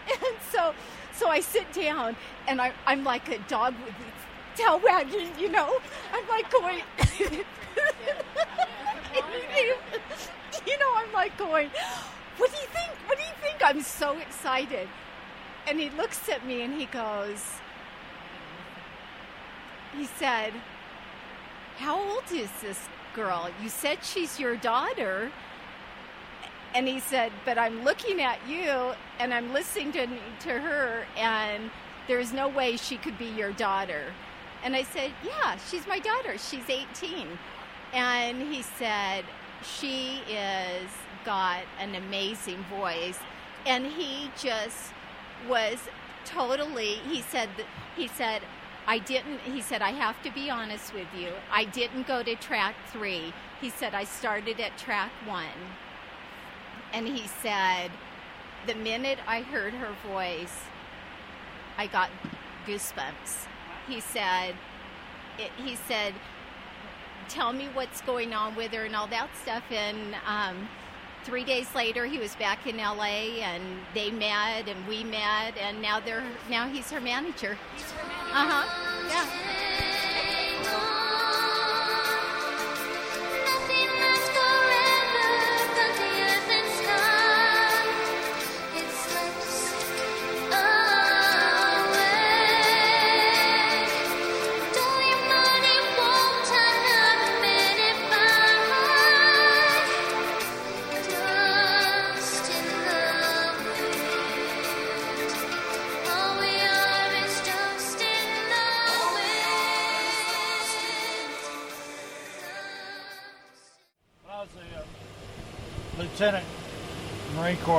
and 0.08 0.38
so, 0.52 0.74
so 1.14 1.30
I 1.30 1.40
sit 1.40 1.72
down 1.74 2.16
and 2.48 2.62
I, 2.62 2.72
I'm 2.86 3.04
like 3.04 3.30
a 3.30 3.40
dog 3.50 3.74
with 3.86 3.96
its 3.96 4.24
tail 4.56 4.80
wagging, 4.80 5.30
you 5.40 5.50
know. 5.50 5.80
I'm 6.14 6.28
like 6.28 6.52
going. 6.52 6.82
you 10.68 10.78
know, 10.80 10.94
I'm 10.96 11.12
like 11.14 11.38
going. 11.38 11.70
What 12.38 12.52
do 12.52 12.58
you 12.58 12.68
think? 12.68 12.92
What 13.08 13.18
do 13.18 13.24
you 13.24 13.34
think? 13.42 13.58
I'm 13.64 13.82
so 13.82 14.18
excited. 14.18 14.88
And 15.68 15.80
he 15.80 15.90
looks 15.92 16.28
at 16.30 16.46
me 16.46 16.62
and 16.62 16.74
he 16.74 16.86
goes, 16.86 17.44
he 19.98 20.06
said, 20.06 20.54
How 21.78 22.00
old 22.00 22.24
is 22.32 22.50
this 22.62 22.80
girl? 23.14 23.50
You 23.62 23.70
said 23.70 24.04
she's 24.04 24.40
your 24.40 24.56
daughter. 24.58 25.32
And 26.76 26.88
he 26.88 27.00
said, 27.00 27.32
But 27.46 27.58
I'm 27.58 27.84
looking 27.84 28.22
at 28.22 28.40
you 28.48 28.94
and 29.20 29.34
I'm 29.34 29.54
listening 29.54 29.92
to, 29.94 30.08
to 30.08 30.60
her, 30.60 31.06
and 31.18 31.70
there's 32.08 32.34
no 32.34 32.50
way 32.50 32.76
she 32.76 32.98
could 32.98 33.18
be 33.18 33.28
your 33.28 33.52
daughter. 33.54 34.06
And 34.64 34.76
I 34.76 34.84
said, 34.84 35.12
Yeah, 35.24 35.58
she's 35.70 35.88
my 35.88 36.00
daughter. 36.00 36.38
She's 36.38 36.70
18. 36.70 37.28
And 37.94 38.42
he 38.42 38.64
said, 38.64 39.24
She 39.64 40.22
is 40.30 40.90
got 41.24 41.62
an 41.80 41.96
amazing 41.96 42.64
voice. 42.64 43.20
And 43.66 43.86
he 43.86 44.30
just 44.42 44.92
was 45.48 45.78
totally 46.26 46.96
he 47.10 47.22
said 47.22 47.50
he 47.96 48.08
said 48.08 48.42
I 48.88 49.00
didn't 49.00 49.40
he 49.40 49.62
said 49.62 49.82
I 49.82 49.92
have 49.92 50.22
to 50.24 50.32
be 50.32 50.50
honest 50.50 50.94
with 50.94 51.08
you. 51.18 51.30
I 51.52 51.66
didn't 51.66 52.08
go 52.08 52.24
to 52.24 52.36
track 52.36 52.76
3. 52.88 53.34
He 53.62 53.70
said 53.70 53.94
I 53.94 54.04
started 54.04 54.60
at 54.60 54.78
track 54.78 55.12
1. 55.26 55.46
And 56.94 57.08
he 57.08 57.28
said 57.28 57.92
the 58.68 58.76
minute 58.76 59.20
I 59.28 59.42
heard 59.42 59.74
her 59.74 59.94
voice 60.08 60.62
I 61.78 61.88
got 61.88 62.10
goosebumps. 62.68 63.48
He 63.88 64.00
said 64.00 64.56
it, 65.40 65.52
he 65.58 65.76
said 65.76 66.14
tell 67.30 67.54
me 67.54 67.70
what's 67.74 68.02
going 68.02 68.34
on 68.34 68.56
with 68.56 68.72
her 68.74 68.84
and 68.84 68.96
all 68.96 69.08
that 69.08 69.30
stuff 69.42 69.64
and 69.72 70.16
um 70.28 70.68
three 71.24 71.44
days 71.44 71.74
later 71.74 72.06
he 72.06 72.20
was 72.20 72.36
back 72.36 72.68
in 72.68 72.78
la 72.78 73.04
and 73.04 73.64
they 73.94 74.12
met 74.12 74.68
and 74.68 74.88
we 74.88 75.04
met 75.04 75.58
and 75.58 75.82
now 75.82 76.00
they're 76.00 76.24
now 76.50 76.68
he's 76.68 76.90
her 76.92 77.02
manager. 77.02 77.58
Uh-huh. 78.32 79.10
Yeah 79.10 79.43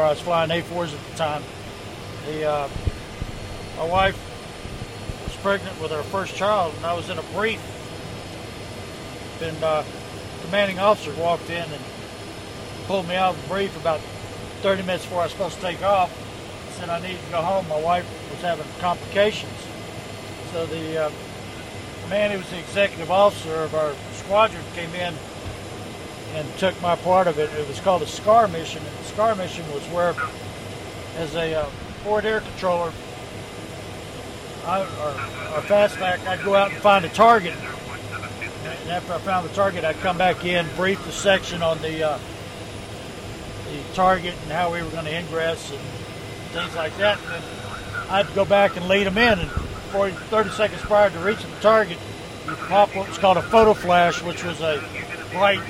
I 0.04 0.10
was 0.10 0.20
flying 0.20 0.50
A4s 0.50 0.92
at 0.92 1.10
the 1.10 1.16
time. 1.16 1.42
The, 2.26 2.44
uh, 2.44 2.68
my 3.78 3.86
wife 3.86 4.18
was 5.24 5.34
pregnant 5.36 5.80
with 5.80 5.92
our 5.92 6.02
first 6.02 6.36
child, 6.36 6.74
and 6.76 6.84
I 6.84 6.92
was 6.92 7.08
in 7.08 7.18
a 7.18 7.22
brief. 7.34 7.60
And 9.40 9.64
uh, 9.64 9.82
commanding 10.42 10.78
officer 10.78 11.12
walked 11.14 11.48
in 11.48 11.64
and 11.64 11.82
pulled 12.86 13.08
me 13.08 13.14
out 13.14 13.34
of 13.34 13.42
the 13.42 13.48
brief 13.48 13.74
about 13.80 14.00
30 14.60 14.82
minutes 14.82 15.04
before 15.04 15.20
I 15.20 15.24
was 15.24 15.32
supposed 15.32 15.56
to 15.56 15.62
take 15.62 15.82
off. 15.82 16.12
Said 16.76 16.90
I 16.90 17.00
needed 17.00 17.24
to 17.24 17.30
go 17.30 17.40
home. 17.40 17.66
My 17.68 17.80
wife 17.80 18.06
was 18.30 18.42
having 18.42 18.66
complications. 18.80 19.52
So 20.52 20.66
the 20.66 21.06
uh, 21.06 21.10
man 22.10 22.30
who 22.30 22.38
was 22.38 22.50
the 22.50 22.58
executive 22.58 23.10
officer 23.10 23.54
of 23.54 23.74
our 23.74 23.94
squadron 24.12 24.64
came 24.74 24.94
in 24.94 25.14
and 26.34 26.58
took 26.58 26.80
my 26.82 26.96
part 26.96 27.26
of 27.26 27.38
it. 27.38 27.50
It 27.52 27.68
was 27.68 27.80
called 27.80 28.02
a 28.02 28.06
SCAR 28.06 28.48
mission, 28.48 28.82
and 28.84 28.96
the 28.98 29.04
SCAR 29.04 29.34
mission 29.36 29.64
was 29.72 29.82
where, 29.84 30.14
as 31.16 31.34
a 31.34 31.54
uh, 31.54 31.64
forward 32.02 32.24
air 32.24 32.40
controller, 32.40 32.92
I, 34.66 34.80
or, 34.80 34.84
or 34.84 35.62
fastback, 35.62 36.26
I'd 36.26 36.42
go 36.44 36.54
out 36.54 36.72
and 36.72 36.80
find 36.80 37.04
a 37.04 37.08
target. 37.08 37.54
And 37.54 38.90
after 38.90 39.12
I 39.12 39.18
found 39.18 39.48
the 39.48 39.54
target, 39.54 39.84
I'd 39.84 40.00
come 40.00 40.18
back 40.18 40.44
in, 40.44 40.66
brief 40.76 41.04
the 41.04 41.12
section 41.12 41.62
on 41.62 41.80
the 41.82 42.02
uh, 42.02 42.18
the 43.70 43.94
target 43.94 44.34
and 44.42 44.52
how 44.52 44.72
we 44.72 44.82
were 44.82 44.90
going 44.90 45.04
to 45.04 45.16
ingress 45.16 45.70
and 45.70 45.80
things 46.52 46.74
like 46.74 46.96
that. 46.98 47.18
And 47.20 47.28
then 47.30 47.42
I'd 48.10 48.34
go 48.34 48.44
back 48.44 48.76
and 48.76 48.88
lead 48.88 49.06
them 49.06 49.18
in. 49.18 49.38
And 49.38 49.50
40, 49.50 50.14
30 50.14 50.50
seconds 50.50 50.82
prior 50.82 51.10
to 51.10 51.18
reaching 51.18 51.50
the 51.50 51.60
target, 51.60 51.98
you 52.46 52.54
pop 52.54 52.94
what's 52.94 53.18
called 53.18 53.36
a 53.36 53.42
photo 53.42 53.74
flash, 53.74 54.22
which 54.22 54.44
was 54.44 54.60
a 54.60 54.82
bright 55.32 55.60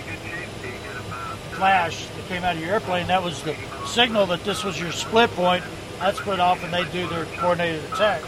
flash 1.55 2.07
that 2.07 2.29
came 2.29 2.45
out 2.45 2.57
of 2.57 2.63
your 2.63 2.73
airplane. 2.73 3.07
That 3.07 3.23
was 3.23 3.43
the 3.43 3.57
signal 3.87 4.27
that 4.27 4.45
this 4.45 4.65
was 4.65 4.81
your 4.81 4.93
split 4.93 5.31
point. 5.31 5.65
I'd 6.01 6.17
split 6.17 6.41
off 6.41 6.63
and 6.65 6.73
they'd 6.73 6.91
do 6.93 7.07
their 7.09 7.25
coordinated 7.25 7.85
attack. 7.93 8.23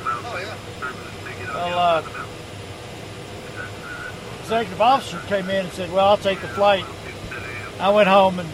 Well, 1.54 1.78
uh, 1.78 2.02
executive 4.40 4.80
officer 4.80 5.20
came 5.26 5.50
in 5.50 5.66
and 5.66 5.72
said, 5.72 5.92
"Well, 5.92 6.06
I'll 6.06 6.16
take 6.16 6.40
the 6.40 6.48
flight." 6.48 6.84
I 7.80 7.90
went 7.90 8.08
home 8.08 8.38
and 8.38 8.48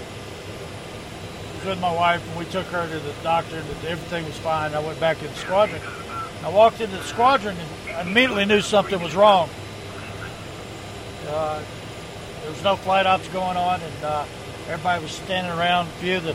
was 1.57 1.64
with 1.64 1.81
my 1.81 1.93
wife, 1.93 2.26
and 2.26 2.38
we 2.38 2.45
took 2.47 2.67
her 2.67 2.87
to 2.88 2.99
the 2.99 3.12
doctor, 3.23 3.59
and 3.59 3.69
everything 3.87 4.25
was 4.25 4.37
fine. 4.38 4.75
I 4.75 4.81
went 4.81 4.99
back 4.99 5.23
in 5.23 5.29
the 5.29 5.37
squadron. 5.37 5.81
I 6.45 6.49
walked 6.49 6.81
into 6.81 6.97
the 6.97 7.05
squadron 7.05 7.57
and 7.88 8.09
immediately 8.09 8.45
knew 8.45 8.62
something 8.62 9.00
was 9.00 9.14
wrong. 9.14 9.49
Uh, 11.29 11.62
there 12.43 12.50
was 12.50 12.64
no 12.64 12.75
flight 12.75 13.07
ops 13.07 13.29
going 13.29 13.57
on, 13.57 13.81
and 13.81 14.05
uh, 14.05 14.25
everybody 14.73 15.02
was 15.02 15.12
standing 15.12 15.52
around. 15.52 15.87
A 15.87 15.91
few 15.91 16.17
of 16.17 16.25
the, 16.25 16.35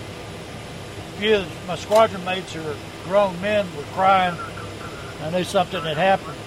few 1.17 1.35
of 1.37 1.67
my 1.67 1.75
squadron 1.75 2.23
mates 2.23 2.53
who 2.53 2.61
were 2.61 2.75
grown 3.05 3.39
men 3.41 3.65
were 3.75 3.83
crying. 3.93 4.37
I 5.23 5.31
knew 5.31 5.43
something 5.43 5.81
had 5.83 5.97
happened. 5.97 6.37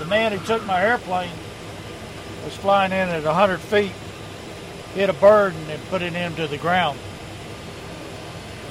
The 0.00 0.04
man 0.06 0.32
who 0.32 0.44
took 0.44 0.66
my 0.66 0.82
airplane 0.82 1.30
was 2.44 2.56
flying 2.56 2.90
in 2.90 3.08
at 3.08 3.22
100 3.22 3.60
feet, 3.60 3.92
hit 4.94 5.08
a 5.08 5.12
bird, 5.12 5.54
and 5.54 5.66
then 5.68 5.78
put 5.90 6.02
it 6.02 6.14
into 6.14 6.48
the 6.48 6.58
ground. 6.58 6.98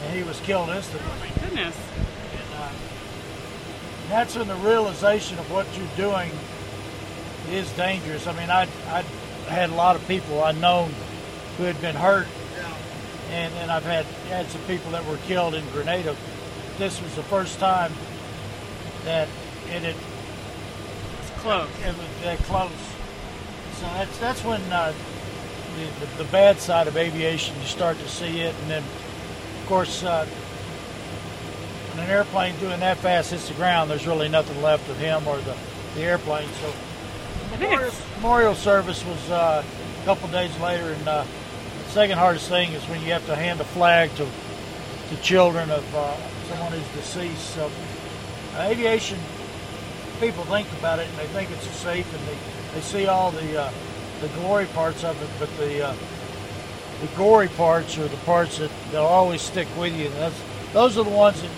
And 0.04 0.14
he 0.14 0.24
was 0.24 0.40
killed 0.42 0.70
instantly. 0.70 1.30
Goodness. 1.40 1.76
And, 2.34 2.60
uh, 2.60 2.70
and 4.02 4.12
that's 4.12 4.36
when 4.36 4.50
the 4.50 4.56
realization 4.56 5.40
of 5.40 5.50
what 5.50 5.66
you're 5.78 5.88
doing 5.96 6.32
is 7.50 7.72
dangerous. 7.72 8.28
I 8.28 8.34
mean, 8.38 8.50
I 8.50 8.68
I 8.90 9.04
had 9.48 9.70
a 9.70 9.76
lot 9.76 9.96
of 9.96 10.06
people 10.08 10.44
I 10.44 10.52
known 10.52 10.92
who 11.58 11.64
had 11.64 11.80
been 11.82 11.96
hurt, 11.96 12.28
and 13.32 13.54
and 13.56 13.72
I've 13.72 13.84
had 13.84 14.06
had 14.30 14.48
some 14.50 14.62
people 14.64 14.92
that 14.92 15.06
were 15.06 15.18
killed 15.28 15.56
in 15.56 15.66
Grenada. 15.70 16.16
This 16.78 17.02
was 17.02 17.16
the 17.16 17.24
first 17.24 17.60
time 17.60 17.92
that 19.06 19.28
it 19.70 19.82
had 19.84 19.96
It's 21.22 21.42
close. 21.42 21.70
it 21.84 21.98
was 21.98 22.08
that 22.24 22.38
close. 22.40 22.72
So 23.80 23.82
that's 23.88 24.18
that's 24.20 24.44
when 24.44 24.62
uh, 24.72 24.94
the, 25.78 26.06
the 26.06 26.24
the 26.24 26.32
bad 26.32 26.60
side 26.60 26.88
of 26.88 26.98
aviation 26.98 27.56
you 27.60 27.66
start 27.68 27.98
to 28.00 28.10
see 28.10 28.42
it, 28.42 28.56
and 28.62 28.70
then 28.72 28.84
of 28.84 29.66
course 29.68 30.04
uh, 30.04 30.26
when 31.94 32.04
an 32.04 32.10
airplane 32.10 32.58
doing 32.60 32.80
that 32.82 32.98
fast 32.98 33.32
hits 33.32 33.48
the 33.48 33.54
ground, 33.56 33.90
there's 33.90 34.06
really 34.06 34.28
nothing 34.28 34.62
left 34.62 34.90
of 34.90 34.98
him 34.98 35.26
or 35.28 35.38
the, 35.38 35.56
the 35.96 36.02
airplane. 36.02 36.50
So 36.62 36.74
memorial, 37.58 37.92
memorial 38.18 38.56
service 38.56 39.04
was 39.06 39.30
uh, 39.32 39.64
a 40.02 40.06
couple 40.06 40.28
days 40.30 40.58
later, 40.60 40.92
and 40.92 41.08
uh, 41.08 41.24
second 41.96 42.18
hardest 42.18 42.50
thing 42.50 42.74
is 42.74 42.84
when 42.90 43.00
you 43.00 43.14
have 43.14 43.26
to 43.26 43.34
hand 43.34 43.62
a 43.62 43.64
flag 43.64 44.14
to 44.18 44.28
to 45.08 45.22
children 45.22 45.72
of 45.72 45.96
uh, 45.96 46.14
someone 46.50 46.74
who's 46.74 46.88
deceased. 46.90 47.52
So 47.52 47.72
uh, 48.58 48.64
aviation 48.64 49.18
people 50.20 50.44
think 50.44 50.70
about 50.74 51.00
it 51.00 51.08
and 51.08 51.18
they 51.18 51.28
think 51.28 51.50
it's 51.52 51.66
safe, 51.70 52.06
and 52.14 52.28
they, 52.28 52.38
they 52.74 52.82
see 52.82 53.08
all 53.08 53.32
the 53.32 53.62
uh, 53.62 53.72
the 54.20 54.28
glory 54.40 54.66
parts 54.66 55.06
of 55.06 55.16
it, 55.24 55.30
but 55.40 55.48
the 55.56 55.88
uh, 55.88 55.96
the 57.00 57.08
gory 57.16 57.48
parts 57.48 57.98
are 57.98 58.10
the 58.10 58.18
parts 58.26 58.58
that 58.58 58.72
they'll 58.92 59.04
always 59.04 59.42
stick 59.42 59.68
with 59.78 59.98
you. 59.98 60.10
That's, 60.10 60.36
those 60.74 60.98
are 60.98 61.06
the 61.06 61.10
ones 61.10 61.42
that 61.42 61.52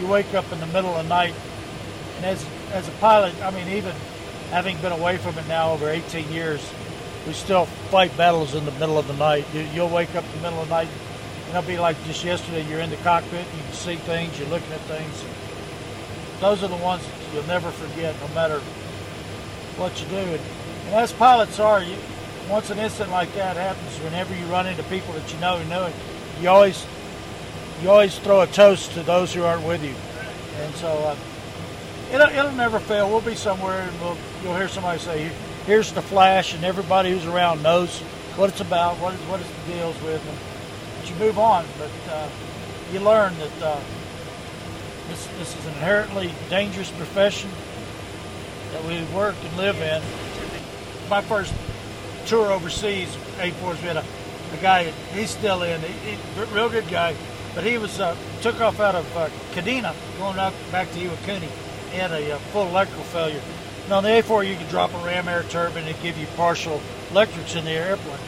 you 0.00 0.08
wake 0.08 0.34
up 0.34 0.50
in 0.50 0.58
the 0.58 0.66
middle 0.66 0.96
of 0.96 1.04
the 1.04 1.08
night. 1.08 1.34
And 2.16 2.24
as 2.26 2.44
as 2.72 2.88
a 2.88 2.92
pilot, 2.98 3.40
I 3.40 3.52
mean, 3.52 3.68
even 3.68 3.94
having 4.50 4.76
been 4.78 4.90
away 4.90 5.16
from 5.18 5.38
it 5.38 5.46
now 5.46 5.70
over 5.70 5.88
18 5.88 6.32
years, 6.32 6.60
we 7.26 7.32
still 7.32 7.66
fight 7.66 8.16
battles 8.16 8.54
in 8.54 8.64
the 8.64 8.72
middle 8.72 8.98
of 8.98 9.06
the 9.08 9.14
night. 9.14 9.44
You, 9.52 9.62
you'll 9.74 9.88
wake 9.88 10.14
up 10.14 10.24
in 10.24 10.30
the 10.36 10.42
middle 10.42 10.60
of 10.60 10.68
the 10.68 10.74
night, 10.74 10.88
and 11.46 11.50
it'll 11.50 11.62
be 11.62 11.78
like 11.78 12.02
just 12.04 12.24
yesterday. 12.24 12.64
You're 12.68 12.80
in 12.80 12.90
the 12.90 12.96
cockpit, 12.96 13.46
you 13.56 13.62
can 13.62 13.72
see 13.72 13.96
things, 13.96 14.38
you're 14.38 14.48
looking 14.48 14.72
at 14.72 14.80
things. 14.82 15.24
Those 16.40 16.62
are 16.62 16.68
the 16.68 16.76
ones 16.76 17.04
that 17.06 17.34
you'll 17.34 17.46
never 17.46 17.70
forget, 17.70 18.14
no 18.20 18.28
matter 18.34 18.60
what 19.76 20.00
you 20.00 20.08
do. 20.08 20.16
And, 20.16 20.40
and 20.86 20.94
as 20.94 21.12
pilots 21.12 21.58
are, 21.58 21.82
you, 21.82 21.96
once 22.48 22.70
an 22.70 22.78
incident 22.78 23.10
like 23.10 23.32
that 23.34 23.56
happens, 23.56 23.96
whenever 24.04 24.34
you 24.34 24.44
run 24.46 24.66
into 24.66 24.82
people 24.84 25.12
that 25.14 25.32
you 25.32 25.40
know 25.40 25.56
and 25.56 25.68
know, 25.68 25.92
you 26.40 26.48
always 26.48 26.86
you 27.82 27.90
always 27.90 28.18
throw 28.18 28.40
a 28.40 28.46
toast 28.46 28.92
to 28.92 29.02
those 29.02 29.34
who 29.34 29.42
aren't 29.42 29.66
with 29.66 29.84
you. 29.84 29.94
And 30.64 30.74
so 30.76 30.88
uh, 30.88 31.16
it'll, 32.12 32.28
it'll 32.28 32.56
never 32.56 32.78
fail. 32.78 33.08
We'll 33.08 33.20
be 33.20 33.34
somewhere 33.34 33.82
and 33.82 34.00
we'll, 34.00 34.16
you'll 34.42 34.56
hear 34.56 34.68
somebody 34.68 34.98
say, 34.98 35.30
"Here's 35.66 35.92
the 35.92 36.02
flash," 36.02 36.54
and 36.54 36.64
everybody 36.64 37.10
who's 37.10 37.26
around 37.26 37.62
knows 37.62 38.00
what 38.36 38.50
it's 38.50 38.60
about, 38.60 38.96
what 38.98 39.14
it, 39.14 39.20
what 39.20 39.40
it 39.40 39.46
deals 39.66 40.00
with, 40.02 40.26
and 40.26 40.38
but 40.98 41.10
you 41.10 41.16
move 41.16 41.38
on. 41.38 41.64
But 41.78 42.12
uh, 42.12 42.28
you 42.92 43.00
learn 43.00 43.36
that 43.38 43.62
uh, 43.62 43.80
this 45.08 45.26
this 45.38 45.56
is 45.56 45.66
an 45.66 45.72
inherently 45.74 46.32
dangerous 46.48 46.90
profession 46.90 47.50
that 48.72 48.84
we 48.84 49.02
work 49.14 49.34
and 49.42 49.56
live 49.56 49.80
in. 49.80 50.02
My 51.08 51.22
first 51.22 51.54
tour 52.26 52.50
overseas, 52.52 53.08
A4s, 53.38 53.80
we 53.80 53.88
had 53.88 53.96
a, 53.96 54.04
a 54.52 54.56
guy, 54.60 54.84
he's 55.14 55.30
still 55.30 55.62
in, 55.62 55.80
he, 55.80 56.10
he, 56.10 56.44
real 56.52 56.68
good 56.68 56.88
guy, 56.88 57.14
but 57.54 57.64
he 57.64 57.78
was 57.78 58.00
uh, 58.00 58.16
took 58.42 58.60
off 58.60 58.80
out 58.80 58.94
of 58.94 59.16
uh, 59.16 59.28
Kadena, 59.52 59.94
going 60.18 60.38
up 60.38 60.52
back 60.72 60.90
to 60.92 60.98
Iwakuni. 60.98 61.48
He 61.90 61.98
had 61.98 62.10
a 62.10 62.34
uh, 62.34 62.38
full 62.52 62.66
electrical 62.68 63.04
failure. 63.04 63.40
On 63.90 64.02
the 64.02 64.08
A4, 64.08 64.48
you 64.48 64.56
can 64.56 64.66
drop 64.68 64.92
a 64.94 64.98
ram 65.04 65.28
air 65.28 65.44
turbine 65.44 65.84
and 65.84 66.02
give 66.02 66.18
you 66.18 66.26
partial 66.36 66.80
electrics 67.12 67.54
in 67.54 67.64
the 67.64 67.70
airplane. 67.70 68.18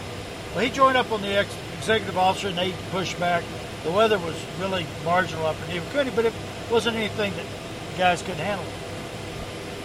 Well, 0.55 0.65
he 0.65 0.71
joined 0.71 0.97
up 0.97 1.11
on 1.11 1.21
the 1.21 1.37
ex- 1.37 1.57
executive 1.79 2.17
officer, 2.17 2.49
and 2.49 2.57
they 2.59 2.73
pushed 2.93 3.19
back. 3.19 3.43
The 3.83 3.91
weather 3.91 4.19
was 4.19 4.37
really 4.61 4.87
marginal 5.05 5.47
up 5.47 5.57
in 5.69 5.81
Iwakuni, 5.81 6.15
but 6.15 6.27
it 6.27 6.33
wasn't 6.71 6.97
anything 6.97 7.33
that 7.35 7.45
the 7.93 7.99
guys 7.99 8.23
couldn't 8.23 8.39
handle. 8.39 8.65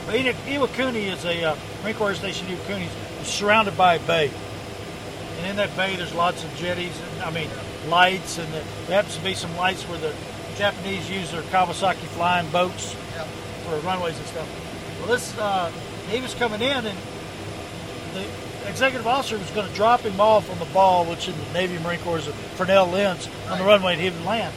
But 0.06 0.16
Iwa- 0.16 0.68
Iwakuni 0.68 1.12
is 1.12 1.26
a 1.26 1.44
uh, 1.44 1.56
Marine 1.82 1.96
Corps 1.96 2.14
Station. 2.16 2.48
Iwakuni 2.48 2.88
is 3.22 3.28
surrounded 3.28 3.76
by 3.76 3.96
a 3.96 4.00
bay, 4.00 4.30
and 5.38 5.48
in 5.48 5.56
that 5.56 5.76
bay 5.76 5.96
there's 5.96 6.14
lots 6.14 6.44
of 6.44 6.56
jetties 6.56 6.94
and 7.14 7.24
I 7.24 7.32
mean 7.32 7.50
lights, 7.88 8.38
and 8.38 8.52
there 8.54 8.64
happens 8.90 9.18
to 9.18 9.24
be 9.24 9.34
some 9.34 9.56
lights 9.58 9.82
where 9.90 9.98
the 9.98 10.14
Japanese 10.56 11.10
use 11.10 11.32
their 11.32 11.42
Kawasaki 11.44 11.96
flying 12.14 12.48
boats 12.52 12.96
for 13.66 13.76
runways 13.80 14.18
and 14.20 14.28
stuff. 14.28 14.63
Well, 15.04 15.12
this 15.12 15.38
uh, 15.38 15.70
he 16.08 16.22
was 16.22 16.34
coming 16.34 16.62
in, 16.62 16.86
and 16.86 16.98
the 18.14 18.26
executive 18.70 19.06
officer 19.06 19.38
was 19.38 19.50
going 19.50 19.68
to 19.68 19.76
drop 19.76 20.00
him 20.00 20.18
off 20.22 20.50
on 20.50 20.58
the 20.60 20.74
ball, 20.74 21.04
which 21.04 21.28
in 21.28 21.38
the 21.38 21.54
Navy 21.54 21.78
Marine 21.84 22.00
Corps 22.00 22.20
is 22.20 22.28
a 22.30 22.32
Fresnel 22.32 22.88
lens 22.88 23.28
on 23.50 23.58
the 23.58 23.66
runway, 23.66 23.94
and 23.94 24.02
he 24.02 24.10
would 24.10 24.24
land. 24.24 24.56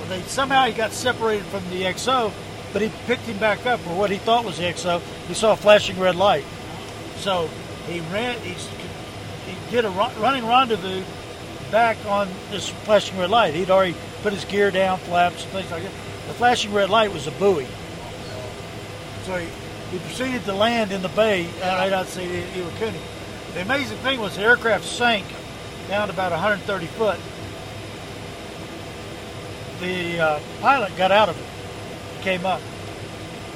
Well, 0.00 0.08
they 0.08 0.22
somehow 0.22 0.64
he 0.64 0.72
got 0.72 0.92
separated 0.92 1.44
from 1.48 1.62
the 1.68 1.82
XO, 1.82 2.32
but 2.72 2.80
he 2.80 2.90
picked 3.04 3.24
him 3.24 3.36
back 3.36 3.66
up, 3.66 3.86
or 3.86 3.98
what 3.98 4.08
he 4.08 4.16
thought 4.16 4.46
was 4.46 4.56
the 4.56 4.64
XO. 4.64 5.02
He 5.28 5.34
saw 5.34 5.52
a 5.52 5.56
flashing 5.56 5.98
red 6.00 6.16
light, 6.16 6.46
so 7.18 7.50
he 7.86 8.00
ran. 8.10 8.40
He, 8.40 8.54
he 8.54 9.70
did 9.70 9.84
a 9.84 9.90
running 9.90 10.46
rendezvous 10.46 11.02
back 11.70 11.98
on 12.06 12.30
this 12.50 12.70
flashing 12.70 13.18
red 13.18 13.28
light. 13.28 13.52
He'd 13.52 13.70
already 13.70 13.94
put 14.22 14.32
his 14.32 14.46
gear 14.46 14.70
down, 14.70 14.96
flaps, 15.00 15.42
and 15.42 15.52
things 15.52 15.70
like 15.70 15.82
that. 15.82 15.92
The 16.28 16.34
flashing 16.34 16.72
red 16.72 16.88
light 16.88 17.12
was 17.12 17.26
a 17.26 17.32
buoy. 17.32 17.66
So 19.24 19.36
he, 19.36 19.48
he 19.90 19.98
proceeded 19.98 20.44
to 20.44 20.52
land 20.52 20.92
in 20.92 21.02
the 21.02 21.08
bay 21.08 21.48
uh, 21.62 21.94
outside 21.94 22.28
Iwakuni. 22.28 23.00
The 23.54 23.62
amazing 23.62 23.98
thing 23.98 24.20
was 24.20 24.36
the 24.36 24.42
aircraft 24.42 24.84
sank 24.84 25.24
down 25.88 26.08
to 26.08 26.14
about 26.14 26.32
130 26.32 26.86
foot. 26.86 27.18
The 29.80 30.20
uh, 30.20 30.40
pilot 30.60 30.96
got 30.96 31.12
out 31.12 31.28
of 31.28 31.38
it, 31.38 32.22
came 32.22 32.44
up. 32.44 32.60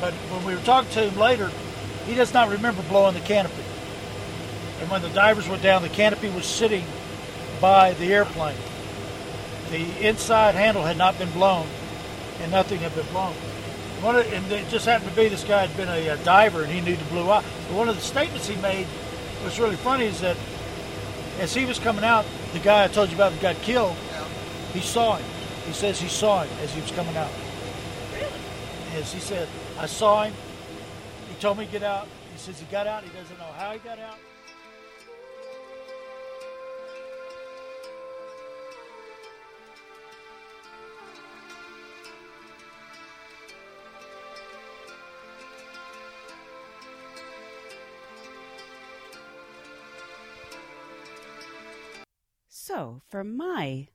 But 0.00 0.14
when 0.14 0.44
we 0.44 0.54
were 0.54 0.62
talking 0.62 0.90
to 0.92 1.10
him 1.10 1.18
later, 1.18 1.50
he 2.06 2.14
does 2.14 2.32
not 2.32 2.48
remember 2.48 2.82
blowing 2.82 3.14
the 3.14 3.20
canopy. 3.20 3.62
And 4.80 4.90
when 4.90 5.02
the 5.02 5.10
divers 5.10 5.48
went 5.48 5.62
down, 5.62 5.82
the 5.82 5.88
canopy 5.88 6.30
was 6.30 6.46
sitting 6.46 6.84
by 7.60 7.92
the 7.94 8.12
airplane. 8.12 8.56
The 9.70 10.08
inside 10.08 10.54
handle 10.54 10.84
had 10.84 10.96
not 10.96 11.18
been 11.18 11.30
blown, 11.30 11.66
and 12.40 12.50
nothing 12.50 12.78
had 12.78 12.94
been 12.94 13.06
blown. 13.06 13.34
One 14.02 14.16
of, 14.16 14.32
and 14.32 14.50
it 14.50 14.68
just 14.68 14.86
happened 14.86 15.10
to 15.10 15.16
be 15.16 15.28
this 15.28 15.44
guy 15.44 15.66
had 15.66 15.76
been 15.76 15.88
a, 15.88 16.08
uh 16.08 16.16
diver, 16.24 16.62
and 16.62 16.72
he 16.72 16.80
knew 16.80 16.96
to 16.96 17.04
blew 17.04 17.30
out. 17.30 17.44
But 17.68 17.76
one 17.76 17.88
of 17.88 17.96
the 17.96 18.02
statements 18.02 18.46
he 18.46 18.56
made 18.62 18.86
was 19.44 19.58
really 19.60 19.76
funny 19.76 20.06
is 20.06 20.20
that 20.20 20.36
as 21.38 21.54
he 21.54 21.64
was 21.66 21.78
coming 21.78 22.04
out, 22.04 22.24
the 22.52 22.60
guy 22.60 22.84
I 22.84 22.88
told 22.88 23.10
you 23.10 23.14
about 23.14 23.32
that 23.32 23.42
got 23.42 23.56
killed, 23.62 23.96
he 24.72 24.80
saw 24.80 25.16
him. 25.16 25.26
He 25.66 25.72
says 25.72 26.00
he 26.00 26.08
saw 26.08 26.42
him 26.42 26.50
as 26.62 26.72
he 26.72 26.80
was 26.80 26.90
coming 26.92 27.16
out. 27.16 27.30
really. 28.14 28.32
Yes, 28.94 29.12
he 29.12 29.20
said, 29.20 29.48
I 29.78 29.86
saw 29.86 30.24
him. 30.24 30.34
He 31.28 31.34
told 31.40 31.58
me 31.58 31.66
to 31.66 31.72
get 31.72 31.82
out. 31.82 32.08
He 32.32 32.38
says 32.38 32.58
he 32.58 32.66
got 32.66 32.86
out. 32.86 33.04
He 33.04 33.10
doesn't 33.10 33.38
know 33.38 33.52
how 33.56 33.72
he 33.72 33.78
got 33.80 33.98
out. 33.98 34.18
For 53.08 53.24
my 53.24 53.88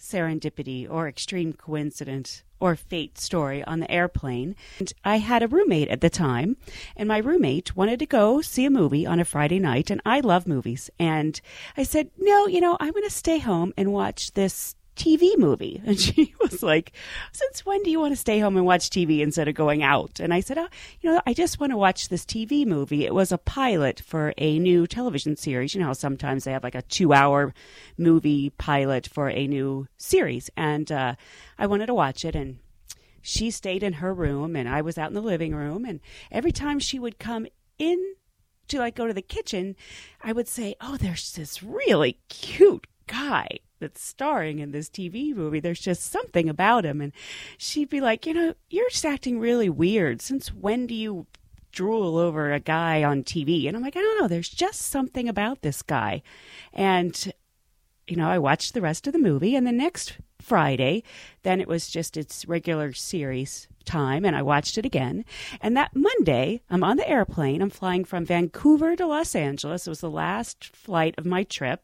serendipity 0.00 0.88
or 0.90 1.06
extreme 1.06 1.52
coincidence 1.52 2.42
or 2.58 2.74
fate 2.74 3.18
story 3.18 3.62
on 3.62 3.78
the 3.78 3.88
airplane, 3.88 4.56
and 4.80 4.92
I 5.04 5.18
had 5.18 5.44
a 5.44 5.48
roommate 5.48 5.86
at 5.88 6.00
the 6.00 6.10
time, 6.10 6.56
and 6.96 7.08
my 7.08 7.18
roommate 7.18 7.76
wanted 7.76 8.00
to 8.00 8.06
go 8.06 8.40
see 8.40 8.64
a 8.64 8.70
movie 8.70 9.06
on 9.06 9.20
a 9.20 9.24
Friday 9.24 9.60
night, 9.60 9.90
and 9.90 10.00
I 10.04 10.18
love 10.18 10.48
movies. 10.48 10.90
And 10.98 11.40
I 11.76 11.84
said, 11.84 12.10
No, 12.18 12.48
you 12.48 12.60
know, 12.60 12.76
I'm 12.80 12.92
going 12.92 13.04
to 13.04 13.10
stay 13.10 13.38
home 13.38 13.72
and 13.76 13.92
watch 13.92 14.32
this 14.32 14.74
TV 14.98 15.38
movie. 15.38 15.80
And 15.88 15.98
she 15.98 16.34
was 16.40 16.62
like, 16.62 16.92
Since 17.32 17.64
when 17.64 17.82
do 17.82 17.90
you 17.90 18.00
want 18.00 18.12
to 18.12 18.16
stay 18.16 18.40
home 18.40 18.56
and 18.56 18.66
watch 18.66 18.90
TV 18.90 19.20
instead 19.20 19.48
of 19.48 19.54
going 19.54 19.82
out? 19.82 20.20
And 20.20 20.34
I 20.34 20.40
said, 20.40 20.58
oh, 20.58 20.68
You 21.00 21.12
know, 21.12 21.22
I 21.26 21.32
just 21.32 21.60
want 21.60 21.72
to 21.72 21.76
watch 21.76 22.08
this 22.08 22.24
TV 22.24 22.66
movie. 22.66 23.06
It 23.06 23.14
was 23.14 23.32
a 23.32 23.38
pilot 23.38 24.00
for 24.00 24.34
a 24.36 24.58
new 24.58 24.86
television 24.86 25.36
series. 25.36 25.74
You 25.74 25.80
know 25.80 25.86
how 25.86 25.92
sometimes 25.94 26.44
they 26.44 26.52
have 26.52 26.64
like 26.64 26.74
a 26.74 26.82
two 26.82 27.12
hour 27.12 27.54
movie 27.96 28.50
pilot 28.50 29.06
for 29.06 29.30
a 29.30 29.46
new 29.46 29.86
series. 29.96 30.50
And 30.56 30.90
uh, 30.92 31.14
I 31.58 31.66
wanted 31.66 31.86
to 31.86 31.94
watch 31.94 32.24
it. 32.24 32.34
And 32.34 32.58
she 33.22 33.50
stayed 33.50 33.82
in 33.82 33.94
her 33.94 34.12
room, 34.12 34.56
and 34.56 34.68
I 34.68 34.82
was 34.82 34.98
out 34.98 35.08
in 35.08 35.14
the 35.14 35.20
living 35.20 35.54
room. 35.54 35.84
And 35.84 36.00
every 36.30 36.52
time 36.52 36.78
she 36.78 36.98
would 36.98 37.18
come 37.18 37.46
in 37.78 38.14
to 38.68 38.78
like 38.78 38.94
go 38.94 39.06
to 39.06 39.14
the 39.14 39.22
kitchen, 39.22 39.76
I 40.22 40.32
would 40.32 40.48
say, 40.48 40.74
"Oh, 40.80 40.96
there's 40.96 41.32
this 41.32 41.62
really 41.62 42.18
cute 42.28 42.86
guy 43.06 43.58
that's 43.78 44.02
starring 44.02 44.58
in 44.58 44.72
this 44.72 44.88
TV 44.88 45.34
movie. 45.34 45.60
There's 45.60 45.80
just 45.80 46.10
something 46.10 46.48
about 46.48 46.84
him." 46.84 47.00
And 47.00 47.12
she'd 47.56 47.90
be 47.90 48.00
like, 48.00 48.26
"You 48.26 48.34
know, 48.34 48.54
you're 48.70 48.90
just 48.90 49.06
acting 49.06 49.38
really 49.38 49.68
weird. 49.68 50.22
Since 50.22 50.48
when 50.48 50.86
do 50.86 50.94
you 50.94 51.26
drool 51.72 52.16
over 52.16 52.52
a 52.52 52.60
guy 52.60 53.02
on 53.02 53.24
TV?" 53.24 53.66
And 53.66 53.76
I'm 53.76 53.82
like, 53.82 53.96
"I 53.96 54.00
don't 54.00 54.20
know. 54.20 54.28
There's 54.28 54.48
just 54.48 54.82
something 54.82 55.28
about 55.28 55.62
this 55.62 55.82
guy." 55.82 56.22
And 56.72 57.32
you 58.08 58.16
know, 58.16 58.28
I 58.28 58.38
watched 58.38 58.72
the 58.72 58.80
rest 58.80 59.06
of 59.06 59.12
the 59.12 59.18
movie, 59.18 59.54
and 59.54 59.66
the 59.66 59.72
next 59.72 60.16
Friday, 60.40 61.02
then 61.42 61.60
it 61.60 61.68
was 61.68 61.90
just 61.90 62.16
its 62.16 62.48
regular 62.48 62.92
series 62.92 63.68
time, 63.84 64.24
and 64.24 64.34
I 64.34 64.42
watched 64.42 64.78
it 64.78 64.86
again. 64.86 65.24
And 65.60 65.76
that 65.76 65.94
Monday, 65.94 66.62
I'm 66.70 66.82
on 66.82 66.96
the 66.96 67.08
airplane. 67.08 67.60
I'm 67.60 67.70
flying 67.70 68.04
from 68.04 68.24
Vancouver 68.24 68.96
to 68.96 69.06
Los 69.06 69.34
Angeles. 69.34 69.86
It 69.86 69.90
was 69.90 70.00
the 70.00 70.10
last 70.10 70.64
flight 70.64 71.14
of 71.18 71.26
my 71.26 71.42
trip. 71.42 71.82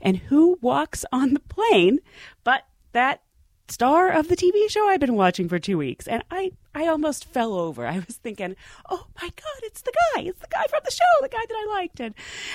And 0.00 0.16
who 0.16 0.58
walks 0.60 1.04
on 1.12 1.34
the 1.34 1.40
plane 1.40 2.00
but 2.44 2.64
that 2.92 3.22
star 3.70 4.10
of 4.10 4.28
the 4.28 4.36
TV 4.36 4.68
show 4.70 4.88
I've 4.88 5.00
been 5.00 5.14
watching 5.14 5.48
for 5.48 5.58
two 5.58 5.78
weeks. 5.78 6.06
And 6.06 6.24
I, 6.30 6.52
I 6.74 6.86
almost 6.86 7.24
fell 7.26 7.54
over. 7.54 7.86
I 7.86 7.96
was 7.96 8.16
thinking, 8.16 8.56
oh 8.88 9.06
my 9.20 9.28
God, 9.28 9.60
it's 9.62 9.82
the 9.82 9.92
guy. 10.14 10.22
It's 10.22 10.40
the 10.40 10.48
guy 10.48 10.64
from 10.68 10.80
the 10.84 10.90
show, 10.90 11.04
the 11.20 11.28
guy 11.28 11.44
that 11.46 11.54
I 11.54 11.74
liked. 11.74 12.00
And 12.00 12.14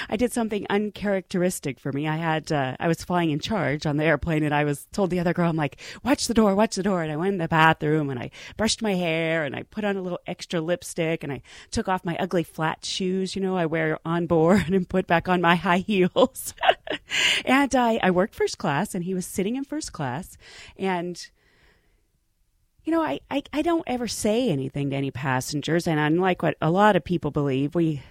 I 0.10 0.18
did 0.18 0.34
something 0.34 0.66
uncharacteristic 0.70 1.80
for 1.80 1.92
me. 1.92 2.08
I 2.08 2.18
had, 2.18 2.52
uh, 2.52 2.76
I 2.80 2.88
was 2.88 3.04
flying 3.04 3.30
in 3.30 3.40
charge 3.40 3.86
on 3.86 3.98
the 3.98 4.06
airplane 4.06 4.44
and 4.44 4.54
I 4.54 4.64
was 4.64 4.88
told 4.92 5.10
the 5.10 5.20
other 5.20 5.34
girl, 5.34 5.50
I'm 5.50 5.56
like, 5.56 5.80
watch 6.04 6.28
the 6.28 6.34
door, 6.34 6.56
watch 6.56 6.76
the 6.76 6.84
door. 6.84 7.04
And 7.04 7.12
I 7.12 7.18
went 7.18 7.34
in 7.34 7.40
the 7.40 7.48
bathroom 7.48 8.10
and 8.10 8.20
I 8.20 8.32
brushed 8.58 8.82
my 8.82 8.96
hair 8.96 9.44
and 9.44 9.56
I 9.56 9.64
put 9.64 9.84
on 9.84 9.98
a 9.98 10.02
little 10.02 10.20
extra 10.26 10.62
lipstick 10.62 11.24
and 11.24 11.32
I 11.32 11.42
took 11.72 11.88
off 11.88 12.06
my 12.06 12.18
ugly 12.20 12.44
flat 12.44 12.84
shoes, 12.86 13.36
you 13.36 13.42
know, 13.42 13.56
I 13.56 13.66
wear 13.66 14.00
on 14.06 14.26
board 14.26 14.66
and 14.74 14.90
put 14.90 15.08
back 15.08 15.28
on 15.30 15.42
my 15.42 15.56
high 15.56 15.80
heels. 15.80 16.54
and 17.46 17.76
I, 17.76 18.00
I 18.02 18.12
worked 18.12 18.36
first 18.36 18.58
class 18.58 18.96
and 18.96 19.04
he 19.04 19.14
was 19.14 19.26
sitting 19.26 19.56
in 19.56 19.64
first 19.64 19.94
class 19.94 20.38
and 20.78 21.30
you 22.84 22.92
know, 22.92 23.02
I, 23.02 23.22
I, 23.32 23.44
I 23.54 23.62
don't 23.62 23.84
ever 23.88 24.08
say 24.08 24.50
anything 24.50 24.90
to 24.90 24.96
any 24.96 25.12
passengers, 25.12 25.88
and 25.88 26.00
unlike 26.00 26.42
what 26.42 26.58
a 26.62 26.70
lot 26.70 26.96
of 26.96 27.04
people 27.04 27.32
believe, 27.32 27.76
we 27.76 28.04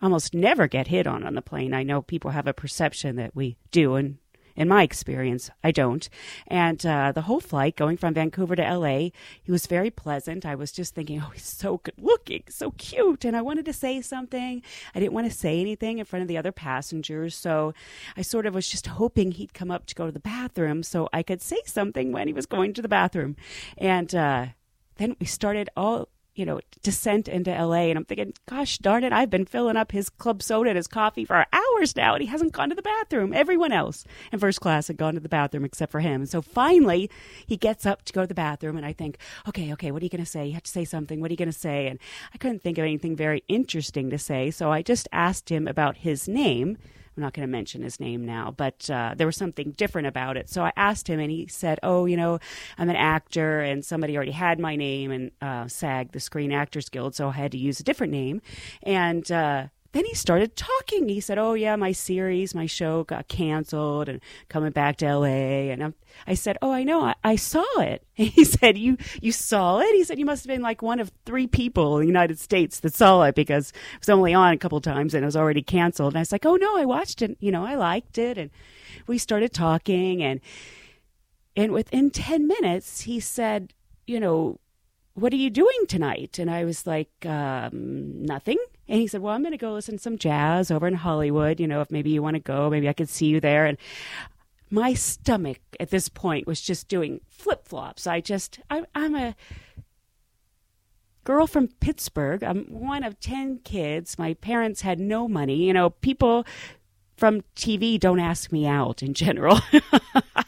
almost 0.00 0.34
never 0.34 0.66
get 0.66 0.86
hit 0.86 1.06
on 1.06 1.24
on 1.24 1.34
the 1.34 1.42
plane. 1.42 1.74
I 1.74 1.82
know 1.82 2.02
people 2.02 2.30
have 2.30 2.46
a 2.46 2.54
perception 2.54 3.16
that 3.16 3.36
we 3.36 3.56
do, 3.70 3.94
and 3.94 4.18
in 4.56 4.68
my 4.68 4.82
experience, 4.82 5.50
I 5.62 5.70
don't. 5.70 6.08
And 6.46 6.84
uh, 6.84 7.12
the 7.12 7.22
whole 7.22 7.40
flight 7.40 7.76
going 7.76 7.96
from 7.96 8.14
Vancouver 8.14 8.56
to 8.56 8.76
LA, 8.76 9.10
he 9.42 9.52
was 9.52 9.66
very 9.66 9.90
pleasant. 9.90 10.46
I 10.46 10.54
was 10.54 10.72
just 10.72 10.94
thinking, 10.94 11.20
oh, 11.20 11.30
he's 11.30 11.44
so 11.44 11.78
good 11.78 11.94
looking, 11.98 12.44
so 12.48 12.72
cute. 12.72 13.24
And 13.24 13.36
I 13.36 13.42
wanted 13.42 13.66
to 13.66 13.72
say 13.72 14.00
something. 14.00 14.62
I 14.94 15.00
didn't 15.00 15.12
want 15.12 15.30
to 15.30 15.36
say 15.36 15.60
anything 15.60 15.98
in 15.98 16.04
front 16.04 16.22
of 16.22 16.28
the 16.28 16.38
other 16.38 16.52
passengers. 16.52 17.34
So 17.34 17.74
I 18.16 18.22
sort 18.22 18.46
of 18.46 18.54
was 18.54 18.68
just 18.68 18.86
hoping 18.86 19.32
he'd 19.32 19.54
come 19.54 19.70
up 19.70 19.86
to 19.86 19.94
go 19.94 20.06
to 20.06 20.12
the 20.12 20.20
bathroom 20.20 20.82
so 20.82 21.08
I 21.12 21.22
could 21.22 21.42
say 21.42 21.58
something 21.66 22.12
when 22.12 22.26
he 22.26 22.32
was 22.32 22.46
going 22.46 22.72
to 22.74 22.82
the 22.82 22.88
bathroom. 22.88 23.36
And 23.76 24.14
uh, 24.14 24.46
then 24.96 25.16
we 25.20 25.26
started 25.26 25.68
all 25.76 26.08
you 26.36 26.44
know, 26.44 26.60
descent 26.82 27.28
into 27.28 27.50
LA. 27.50 27.88
And 27.88 27.98
I'm 27.98 28.04
thinking, 28.04 28.32
gosh 28.46 28.78
darn 28.78 29.04
it, 29.04 29.12
I've 29.12 29.30
been 29.30 29.46
filling 29.46 29.76
up 29.76 29.92
his 29.92 30.08
club 30.08 30.42
soda 30.42 30.70
and 30.70 30.76
his 30.76 30.86
coffee 30.86 31.24
for 31.24 31.46
hours 31.52 31.96
now, 31.96 32.14
and 32.14 32.22
he 32.22 32.28
hasn't 32.28 32.52
gone 32.52 32.68
to 32.68 32.74
the 32.74 32.82
bathroom. 32.82 33.32
Everyone 33.32 33.72
else 33.72 34.04
in 34.32 34.38
first 34.38 34.60
class 34.60 34.86
had 34.86 34.96
gone 34.96 35.14
to 35.14 35.20
the 35.20 35.28
bathroom 35.28 35.64
except 35.64 35.90
for 35.90 36.00
him. 36.00 36.22
And 36.22 36.28
so 36.28 36.42
finally, 36.42 37.10
he 37.46 37.56
gets 37.56 37.86
up 37.86 38.04
to 38.04 38.12
go 38.12 38.20
to 38.22 38.26
the 38.26 38.34
bathroom, 38.34 38.76
and 38.76 38.86
I 38.86 38.92
think, 38.92 39.18
okay, 39.48 39.72
okay, 39.72 39.90
what 39.90 40.02
are 40.02 40.04
you 40.04 40.10
going 40.10 40.24
to 40.24 40.30
say? 40.30 40.46
You 40.46 40.54
have 40.54 40.62
to 40.64 40.70
say 40.70 40.84
something. 40.84 41.20
What 41.20 41.30
are 41.30 41.32
you 41.32 41.38
going 41.38 41.50
to 41.50 41.58
say? 41.58 41.88
And 41.88 41.98
I 42.34 42.38
couldn't 42.38 42.62
think 42.62 42.78
of 42.78 42.84
anything 42.84 43.16
very 43.16 43.42
interesting 43.48 44.10
to 44.10 44.18
say, 44.18 44.50
so 44.50 44.70
I 44.70 44.82
just 44.82 45.08
asked 45.12 45.50
him 45.50 45.66
about 45.66 45.98
his 45.98 46.28
name. 46.28 46.78
I'm 47.16 47.22
not 47.22 47.32
going 47.32 47.46
to 47.46 47.50
mention 47.50 47.82
his 47.82 47.98
name 47.98 48.26
now, 48.26 48.52
but 48.54 48.90
uh, 48.90 49.14
there 49.16 49.26
was 49.26 49.36
something 49.36 49.72
different 49.72 50.06
about 50.06 50.36
it. 50.36 50.50
So 50.50 50.62
I 50.62 50.72
asked 50.76 51.08
him, 51.08 51.18
and 51.18 51.30
he 51.30 51.46
said, 51.46 51.78
"Oh, 51.82 52.04
you 52.04 52.16
know, 52.16 52.38
I'm 52.76 52.90
an 52.90 52.96
actor, 52.96 53.60
and 53.60 53.84
somebody 53.84 54.16
already 54.16 54.32
had 54.32 54.60
my 54.60 54.76
name 54.76 55.10
and 55.10 55.30
uh, 55.40 55.66
SAG, 55.68 56.12
the 56.12 56.20
Screen 56.20 56.52
Actors 56.52 56.88
Guild, 56.88 57.14
so 57.14 57.28
I 57.28 57.32
had 57.32 57.52
to 57.52 57.58
use 57.58 57.80
a 57.80 57.84
different 57.84 58.12
name." 58.12 58.42
And 58.82 59.30
uh, 59.32 59.68
then 59.96 60.04
he 60.04 60.14
started 60.14 60.56
talking. 60.56 61.08
He 61.08 61.20
said, 61.20 61.38
"Oh 61.38 61.54
yeah, 61.54 61.74
my 61.76 61.92
series, 61.92 62.54
my 62.54 62.66
show 62.66 63.04
got 63.04 63.28
canceled, 63.28 64.08
and 64.10 64.20
coming 64.50 64.70
back 64.70 64.98
to 64.98 65.06
L.A." 65.06 65.70
And 65.70 65.82
I'm, 65.82 65.94
I 66.26 66.34
said, 66.34 66.58
"Oh, 66.60 66.70
I 66.70 66.82
know, 66.82 67.00
I, 67.02 67.14
I 67.24 67.36
saw 67.36 67.64
it." 67.78 68.04
And 68.18 68.28
he 68.36 68.44
said, 68.44 68.76
"You 68.76 68.98
you 69.22 69.32
saw 69.32 69.80
it?" 69.80 69.94
He 69.94 70.04
said, 70.04 70.18
"You 70.18 70.26
must 70.26 70.44
have 70.44 70.48
been 70.48 70.60
like 70.62 70.82
one 70.82 71.00
of 71.00 71.10
three 71.24 71.46
people 71.46 71.96
in 71.96 72.02
the 72.02 72.06
United 72.08 72.38
States 72.38 72.80
that 72.80 72.94
saw 72.94 73.22
it 73.22 73.34
because 73.34 73.70
it 73.70 74.00
was 74.00 74.10
only 74.10 74.34
on 74.34 74.52
a 74.52 74.58
couple 74.58 74.80
times 74.82 75.14
and 75.14 75.24
it 75.24 75.26
was 75.26 75.36
already 75.36 75.62
canceled." 75.62 76.12
And 76.12 76.18
I 76.18 76.20
was 76.20 76.32
like, 76.32 76.44
"Oh 76.44 76.56
no, 76.56 76.76
I 76.76 76.84
watched 76.84 77.22
it. 77.22 77.36
You 77.40 77.50
know, 77.50 77.64
I 77.64 77.74
liked 77.74 78.18
it." 78.18 78.36
And 78.36 78.50
we 79.06 79.16
started 79.16 79.54
talking, 79.54 80.22
and 80.22 80.40
and 81.56 81.72
within 81.72 82.10
ten 82.10 82.46
minutes, 82.46 83.02
he 83.02 83.18
said, 83.20 83.72
"You 84.06 84.20
know." 84.20 84.60
What 85.18 85.32
are 85.32 85.36
you 85.36 85.48
doing 85.48 85.86
tonight? 85.88 86.38
And 86.38 86.50
I 86.50 86.66
was 86.66 86.86
like, 86.86 87.08
um, 87.24 88.22
nothing. 88.22 88.58
And 88.88 89.00
he 89.00 89.06
said, 89.06 89.20
Well, 89.20 89.34
I'm 89.34 89.42
going 89.42 89.52
to 89.52 89.58
go 89.58 89.72
listen 89.72 89.96
to 89.96 90.02
some 90.02 90.18
jazz 90.18 90.70
over 90.70 90.86
in 90.86 90.94
Hollywood. 90.94 91.60
You 91.60 91.66
know, 91.66 91.80
if 91.80 91.90
maybe 91.90 92.10
you 92.10 92.22
want 92.22 92.34
to 92.34 92.40
go, 92.40 92.70
maybe 92.70 92.88
I 92.88 92.92
could 92.92 93.08
see 93.08 93.26
you 93.26 93.40
there. 93.40 93.66
And 93.66 93.78
my 94.70 94.94
stomach 94.94 95.58
at 95.78 95.90
this 95.90 96.08
point 96.08 96.46
was 96.46 96.60
just 96.60 96.88
doing 96.88 97.20
flip 97.28 97.66
flops. 97.66 98.06
I 98.06 98.20
just, 98.20 98.60
I, 98.70 98.84
I'm 98.94 99.14
a 99.14 99.34
girl 101.24 101.46
from 101.46 101.68
Pittsburgh. 101.80 102.42
I'm 102.42 102.64
one 102.66 103.02
of 103.02 103.20
10 103.20 103.60
kids. 103.64 104.18
My 104.18 104.34
parents 104.34 104.82
had 104.82 104.98
no 104.98 105.28
money. 105.28 105.56
You 105.56 105.72
know, 105.72 105.90
people 105.90 106.46
from 107.16 107.42
TV 107.54 107.98
don't 107.98 108.20
ask 108.20 108.52
me 108.52 108.66
out 108.66 109.02
in 109.02 109.14
general. 109.14 109.60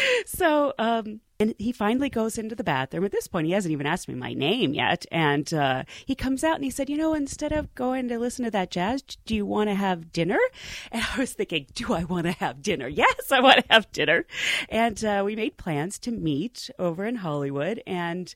so, 0.26 0.72
um, 0.78 1.20
and 1.42 1.54
he 1.58 1.72
finally 1.72 2.08
goes 2.08 2.38
into 2.38 2.54
the 2.54 2.64
bathroom. 2.64 3.04
At 3.04 3.12
this 3.12 3.26
point, 3.26 3.46
he 3.46 3.52
hasn't 3.52 3.72
even 3.72 3.86
asked 3.86 4.08
me 4.08 4.14
my 4.14 4.32
name 4.32 4.74
yet. 4.74 5.04
And 5.10 5.52
uh, 5.52 5.84
he 6.06 6.14
comes 6.14 6.44
out 6.44 6.54
and 6.54 6.64
he 6.64 6.70
said, 6.70 6.88
You 6.88 6.96
know, 6.96 7.14
instead 7.14 7.52
of 7.52 7.74
going 7.74 8.08
to 8.08 8.18
listen 8.18 8.44
to 8.44 8.50
that 8.52 8.70
jazz, 8.70 9.02
do 9.02 9.34
you 9.34 9.44
want 9.44 9.68
to 9.68 9.74
have 9.74 10.12
dinner? 10.12 10.38
And 10.92 11.02
I 11.02 11.18
was 11.18 11.32
thinking, 11.32 11.66
Do 11.74 11.94
I 11.94 12.04
want 12.04 12.26
to 12.26 12.32
have 12.32 12.62
dinner? 12.62 12.88
Yes, 13.02 13.32
I 13.32 13.40
want 13.40 13.58
to 13.58 13.64
have 13.72 13.90
dinner. 13.90 14.26
And 14.68 15.04
uh, 15.04 15.22
we 15.24 15.34
made 15.34 15.56
plans 15.56 15.98
to 16.00 16.12
meet 16.12 16.70
over 16.78 17.04
in 17.04 17.16
Hollywood. 17.16 17.82
And 17.86 18.32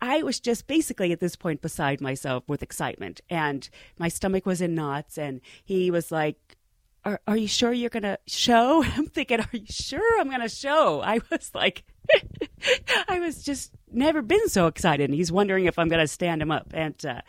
I 0.00 0.24
was 0.24 0.40
just 0.40 0.66
basically 0.66 1.12
at 1.12 1.20
this 1.20 1.36
point 1.36 1.62
beside 1.62 2.00
myself 2.00 2.42
with 2.48 2.62
excitement, 2.62 3.20
and 3.30 3.68
my 3.98 4.08
stomach 4.08 4.46
was 4.46 4.60
in 4.60 4.74
knots. 4.74 5.16
And 5.16 5.40
he 5.64 5.92
was 5.92 6.10
like, 6.10 6.56
are, 7.04 7.20
are 7.26 7.36
you 7.36 7.48
sure 7.48 7.72
you're 7.72 7.90
going 7.90 8.02
to 8.02 8.18
show? 8.26 8.82
I'm 8.96 9.06
thinking, 9.06 9.40
are 9.40 9.48
you 9.52 9.66
sure 9.68 10.20
I'm 10.20 10.28
going 10.28 10.40
to 10.40 10.48
show? 10.48 11.00
I 11.00 11.20
was 11.30 11.50
like, 11.54 11.84
I 13.08 13.20
was 13.20 13.42
just 13.42 13.72
never 13.90 14.22
been 14.22 14.48
so 14.48 14.66
excited. 14.66 15.10
And 15.10 15.14
he's 15.14 15.32
wondering 15.32 15.66
if 15.66 15.78
I'm 15.78 15.88
going 15.88 16.00
to 16.00 16.08
stand 16.08 16.42
him 16.42 16.50
up. 16.50 16.68
And 16.72 17.04
uh, 17.04 17.20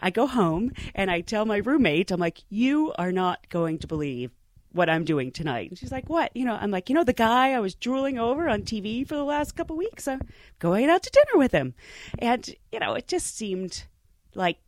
I 0.00 0.10
go 0.10 0.26
home 0.26 0.72
and 0.94 1.10
I 1.10 1.20
tell 1.20 1.44
my 1.44 1.58
roommate, 1.58 2.10
I'm 2.10 2.20
like, 2.20 2.42
you 2.48 2.92
are 2.98 3.12
not 3.12 3.48
going 3.48 3.78
to 3.78 3.86
believe 3.86 4.30
what 4.72 4.90
I'm 4.90 5.04
doing 5.04 5.32
tonight. 5.32 5.70
And 5.70 5.78
she's 5.78 5.92
like, 5.92 6.08
what? 6.10 6.36
You 6.36 6.44
know, 6.44 6.58
I'm 6.60 6.70
like, 6.70 6.88
you 6.90 6.94
know, 6.94 7.04
the 7.04 7.14
guy 7.14 7.52
I 7.52 7.60
was 7.60 7.74
drooling 7.74 8.18
over 8.18 8.48
on 8.48 8.62
TV 8.62 9.08
for 9.08 9.14
the 9.14 9.24
last 9.24 9.56
couple 9.56 9.76
weeks, 9.76 10.06
I'm 10.06 10.20
going 10.58 10.90
out 10.90 11.02
to 11.02 11.10
dinner 11.10 11.38
with 11.38 11.52
him. 11.52 11.74
And, 12.18 12.54
you 12.70 12.78
know, 12.78 12.94
it 12.94 13.08
just 13.08 13.36
seemed 13.36 13.84
like 14.34 14.58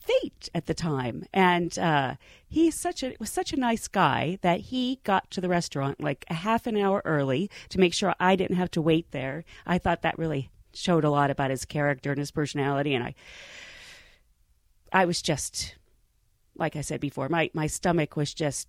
fate 0.00 0.48
at 0.54 0.66
the 0.66 0.74
time. 0.74 1.26
And 1.32 1.78
uh, 1.78 2.16
he's 2.48 2.74
such 2.74 3.02
a 3.02 3.14
was 3.20 3.30
such 3.30 3.52
a 3.52 3.56
nice 3.56 3.88
guy 3.88 4.38
that 4.42 4.60
he 4.60 5.00
got 5.04 5.30
to 5.32 5.40
the 5.40 5.48
restaurant 5.48 6.00
like 6.00 6.24
a 6.28 6.34
half 6.34 6.66
an 6.66 6.76
hour 6.76 7.02
early 7.04 7.50
to 7.68 7.78
make 7.78 7.94
sure 7.94 8.14
i 8.18 8.36
didn't 8.36 8.56
have 8.56 8.70
to 8.72 8.82
wait 8.82 9.10
there. 9.12 9.44
I 9.66 9.78
thought 9.78 10.02
that 10.02 10.18
really 10.18 10.50
showed 10.72 11.04
a 11.04 11.10
lot 11.10 11.30
about 11.30 11.50
his 11.50 11.64
character 11.64 12.10
and 12.10 12.18
his 12.18 12.30
personality. 12.30 12.94
And 12.94 13.04
i 13.04 13.14
i 14.92 15.04
was 15.04 15.22
just 15.22 15.76
like 16.56 16.74
i 16.76 16.80
said 16.80 17.00
before 17.00 17.28
my 17.28 17.50
my 17.54 17.66
stomach 17.66 18.16
was 18.16 18.34
just 18.34 18.68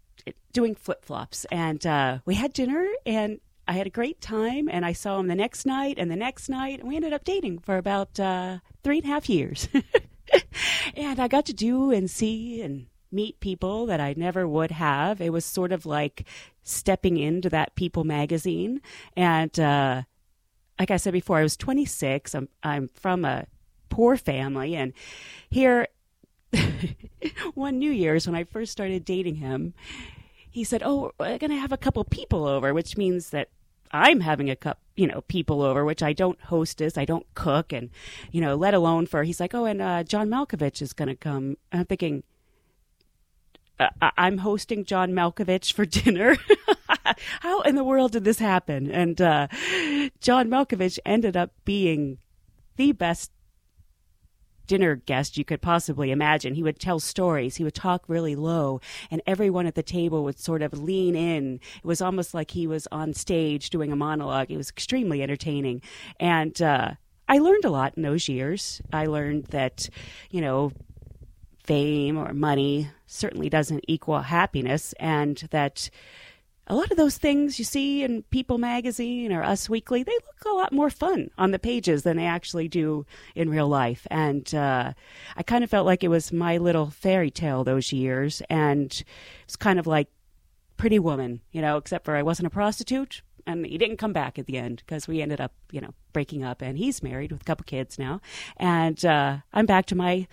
doing 0.53 0.75
flip-flops. 0.75 1.45
And 1.51 1.85
uh, 1.85 2.19
we 2.25 2.35
had 2.35 2.53
dinner 2.53 2.87
and 3.05 3.39
I 3.67 3.73
had 3.73 3.87
a 3.87 3.91
great 3.91 4.19
time, 4.19 4.67
and 4.69 4.85
I 4.85 4.91
saw 4.91 5.19
him 5.19 5.27
the 5.27 5.35
next 5.35 5.65
night 5.65 5.95
and 5.97 6.11
the 6.11 6.15
next 6.15 6.49
night, 6.49 6.79
and 6.79 6.89
we 6.89 6.95
ended 6.95 7.13
up 7.13 7.23
dating 7.23 7.59
for 7.59 7.77
about 7.77 8.19
uh, 8.19 8.57
three 8.83 8.97
and 8.97 9.05
a 9.05 9.07
half 9.07 9.29
years. 9.29 9.69
and 10.95 11.19
I 11.19 11.27
got 11.27 11.45
to 11.47 11.53
do 11.53 11.91
and 11.91 12.09
see 12.09 12.61
and 12.61 12.87
meet 13.11 13.39
people 13.39 13.85
that 13.87 13.99
I 13.99 14.13
never 14.15 14.47
would 14.47 14.71
have. 14.71 15.21
It 15.21 15.33
was 15.33 15.45
sort 15.45 15.71
of 15.71 15.85
like 15.85 16.25
stepping 16.63 17.17
into 17.17 17.49
that 17.49 17.75
People 17.75 18.03
magazine. 18.03 18.81
And 19.15 19.57
uh, 19.59 20.03
like 20.79 20.91
I 20.91 20.97
said 20.97 21.13
before, 21.13 21.37
I 21.37 21.43
was 21.43 21.57
26. 21.57 22.33
I'm 22.35 22.49
I'm 22.63 22.87
from 22.87 23.25
a 23.25 23.47
poor 23.89 24.15
family, 24.17 24.75
and 24.75 24.93
here 25.49 25.87
one 27.53 27.79
New 27.79 27.91
Year's 27.91 28.25
when 28.27 28.35
I 28.35 28.43
first 28.43 28.71
started 28.71 29.05
dating 29.05 29.35
him, 29.35 29.73
he 30.49 30.63
said, 30.63 30.81
"Oh, 30.83 31.11
we're 31.19 31.37
gonna 31.37 31.57
have 31.57 31.71
a 31.71 31.77
couple 31.77 32.03
people 32.03 32.45
over," 32.45 32.73
which 32.73 32.97
means 32.97 33.29
that 33.29 33.49
I'm 33.91 34.21
having 34.21 34.49
a 34.49 34.55
cup, 34.55 34.79
you 34.95 35.07
know, 35.07 35.21
people 35.21 35.61
over, 35.61 35.83
which 35.85 36.01
I 36.01 36.13
don't 36.13 36.39
hostess, 36.41 36.97
I 36.97 37.05
don't 37.05 37.25
cook, 37.35 37.73
and 37.73 37.89
you 38.31 38.41
know, 38.41 38.55
let 38.55 38.73
alone 38.73 39.05
for. 39.05 39.23
He's 39.23 39.39
like, 39.39 39.53
oh, 39.53 39.65
and 39.65 39.81
uh, 39.81 40.03
John 40.03 40.29
Malkovich 40.29 40.81
is 40.81 40.93
going 40.93 41.09
to 41.09 41.15
come. 41.15 41.57
I'm 41.71 41.85
thinking, 41.85 42.23
uh, 43.79 43.89
I'm 44.17 44.39
hosting 44.39 44.85
John 44.85 45.11
Malkovich 45.11 45.73
for 45.73 45.85
dinner. 45.99 46.37
How 47.41 47.61
in 47.61 47.75
the 47.75 47.83
world 47.83 48.13
did 48.13 48.23
this 48.23 48.39
happen? 48.39 48.91
And 48.91 49.19
uh, 49.21 49.47
John 50.19 50.49
Malkovich 50.49 50.99
ended 51.05 51.35
up 51.35 51.51
being 51.65 52.17
the 52.77 52.91
best 52.91 53.31
dinner 54.67 54.95
guest 54.95 55.37
you 55.37 55.45
could 55.45 55.61
possibly 55.61 56.11
imagine. 56.11 56.55
He 56.55 56.63
would 56.63 56.79
tell 56.79 56.99
stories, 56.99 57.55
he 57.55 57.63
would 57.63 57.75
talk 57.75 58.03
really 58.07 58.35
low, 58.35 58.81
and 59.09 59.21
everyone 59.25 59.65
at 59.65 59.75
the 59.75 59.83
table 59.83 60.23
would 60.23 60.39
sort 60.39 60.61
of 60.61 60.73
lean 60.73 61.15
in. 61.15 61.59
It 61.77 61.85
was 61.85 62.01
almost 62.01 62.33
like 62.33 62.51
he 62.51 62.67
was 62.67 62.87
on 62.91 63.13
stage 63.13 63.69
doing 63.69 63.91
a 63.91 63.95
monologue. 63.95 64.51
It 64.51 64.57
was 64.57 64.69
extremely 64.69 65.21
entertaining. 65.21 65.81
And 66.19 66.61
uh, 66.61 66.91
I 67.27 67.37
learned 67.39 67.65
a 67.65 67.69
lot 67.69 67.93
in 67.95 68.03
those 68.03 68.27
years. 68.27 68.81
I 68.91 69.05
learned 69.05 69.45
that, 69.45 69.89
you 70.29 70.41
know, 70.41 70.71
fame 71.63 72.17
or 72.17 72.33
money 72.33 72.89
certainly 73.07 73.49
doesn't 73.49 73.85
equal 73.87 74.21
happiness, 74.21 74.93
and 74.99 75.37
that 75.51 75.89
a 76.71 76.75
lot 76.75 76.89
of 76.89 76.95
those 76.95 77.17
things 77.17 77.59
you 77.59 77.65
see 77.65 78.01
in 78.01 78.23
People 78.23 78.57
magazine 78.57 79.33
or 79.33 79.43
Us 79.43 79.69
Weekly, 79.69 80.03
they 80.03 80.13
look 80.13 80.45
a 80.45 80.55
lot 80.55 80.71
more 80.71 80.89
fun 80.89 81.29
on 81.37 81.51
the 81.51 81.59
pages 81.59 82.03
than 82.03 82.15
they 82.15 82.25
actually 82.25 82.69
do 82.69 83.05
in 83.35 83.49
real 83.49 83.67
life. 83.67 84.07
And 84.09 84.55
uh, 84.55 84.93
I 85.35 85.43
kind 85.43 85.65
of 85.65 85.69
felt 85.69 85.85
like 85.85 86.01
it 86.01 86.07
was 86.07 86.31
my 86.31 86.57
little 86.57 86.89
fairy 86.89 87.29
tale 87.29 87.65
those 87.65 87.91
years. 87.91 88.41
And 88.49 89.03
it's 89.43 89.57
kind 89.57 89.79
of 89.79 89.85
like 89.85 90.07
Pretty 90.77 90.97
Woman, 90.97 91.41
you 91.51 91.61
know, 91.61 91.75
except 91.75 92.05
for 92.05 92.15
I 92.15 92.23
wasn't 92.23 92.47
a 92.47 92.51
prostitute. 92.51 93.21
And 93.45 93.65
he 93.65 93.77
didn't 93.77 93.97
come 93.97 94.13
back 94.13 94.39
at 94.39 94.45
the 94.45 94.57
end 94.57 94.81
because 94.85 95.09
we 95.09 95.21
ended 95.21 95.41
up, 95.41 95.51
you 95.73 95.81
know, 95.81 95.93
breaking 96.13 96.41
up. 96.45 96.61
And 96.61 96.77
he's 96.77 97.03
married 97.03 97.33
with 97.33 97.41
a 97.41 97.45
couple 97.45 97.65
kids 97.65 97.99
now. 97.99 98.21
And 98.55 99.03
uh, 99.03 99.39
I'm 99.51 99.65
back 99.65 99.87
to 99.87 99.95
my 99.95 100.25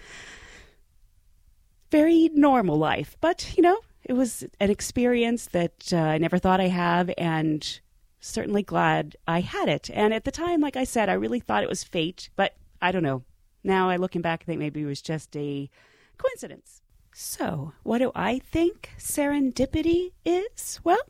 very 1.90 2.30
normal 2.32 2.78
life. 2.78 3.16
But, 3.20 3.56
you 3.56 3.62
know, 3.64 3.78
it 4.08 4.14
was 4.14 4.44
an 4.58 4.70
experience 4.70 5.46
that 5.48 5.92
uh, 5.92 5.98
I 5.98 6.18
never 6.18 6.38
thought 6.38 6.60
I 6.60 6.68
have 6.68 7.10
and 7.18 7.80
certainly 8.20 8.62
glad 8.62 9.16
I 9.28 9.40
had 9.40 9.68
it. 9.68 9.90
And 9.92 10.14
at 10.14 10.24
the 10.24 10.30
time, 10.30 10.60
like 10.60 10.76
I 10.76 10.84
said, 10.84 11.08
I 11.08 11.12
really 11.12 11.40
thought 11.40 11.62
it 11.62 11.68
was 11.68 11.84
fate, 11.84 12.30
but 12.34 12.56
I 12.80 12.90
don't 12.90 13.02
know. 13.02 13.22
Now 13.62 13.90
I 13.90 13.96
looking 13.96 14.22
back, 14.22 14.42
I 14.42 14.44
think 14.46 14.58
maybe 14.58 14.82
it 14.82 14.86
was 14.86 15.02
just 15.02 15.36
a 15.36 15.68
coincidence. 16.16 16.80
So, 17.12 17.72
what 17.82 17.98
do 17.98 18.12
I 18.14 18.38
think 18.38 18.90
serendipity 18.98 20.12
is? 20.24 20.80
Well, 20.84 21.02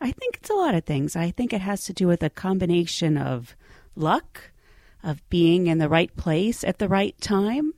I 0.00 0.12
think 0.12 0.36
it's 0.36 0.50
a 0.50 0.54
lot 0.54 0.74
of 0.74 0.84
things. 0.84 1.16
I 1.16 1.30
think 1.30 1.52
it 1.52 1.60
has 1.60 1.84
to 1.84 1.92
do 1.92 2.06
with 2.06 2.22
a 2.22 2.30
combination 2.30 3.16
of 3.16 3.56
luck, 3.94 4.50
of 5.02 5.28
being 5.30 5.66
in 5.66 5.78
the 5.78 5.88
right 5.88 6.14
place 6.16 6.62
at 6.62 6.78
the 6.78 6.88
right 6.88 7.18
time, 7.20 7.72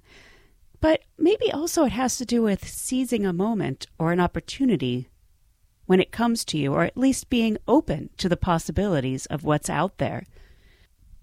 but 0.80 1.02
maybe 1.18 1.52
also 1.52 1.84
it 1.84 1.92
has 1.92 2.16
to 2.18 2.24
do 2.24 2.42
with 2.42 2.66
seizing 2.66 3.26
a 3.26 3.32
moment 3.32 3.86
or 3.98 4.12
an 4.12 4.20
opportunity 4.20 5.08
when 5.86 6.00
it 6.00 6.12
comes 6.12 6.44
to 6.44 6.58
you, 6.58 6.72
or 6.72 6.84
at 6.84 6.96
least 6.96 7.30
being 7.30 7.58
open 7.66 8.10
to 8.16 8.28
the 8.28 8.36
possibilities 8.36 9.26
of 9.26 9.44
what's 9.44 9.68
out 9.68 9.98
there. 9.98 10.24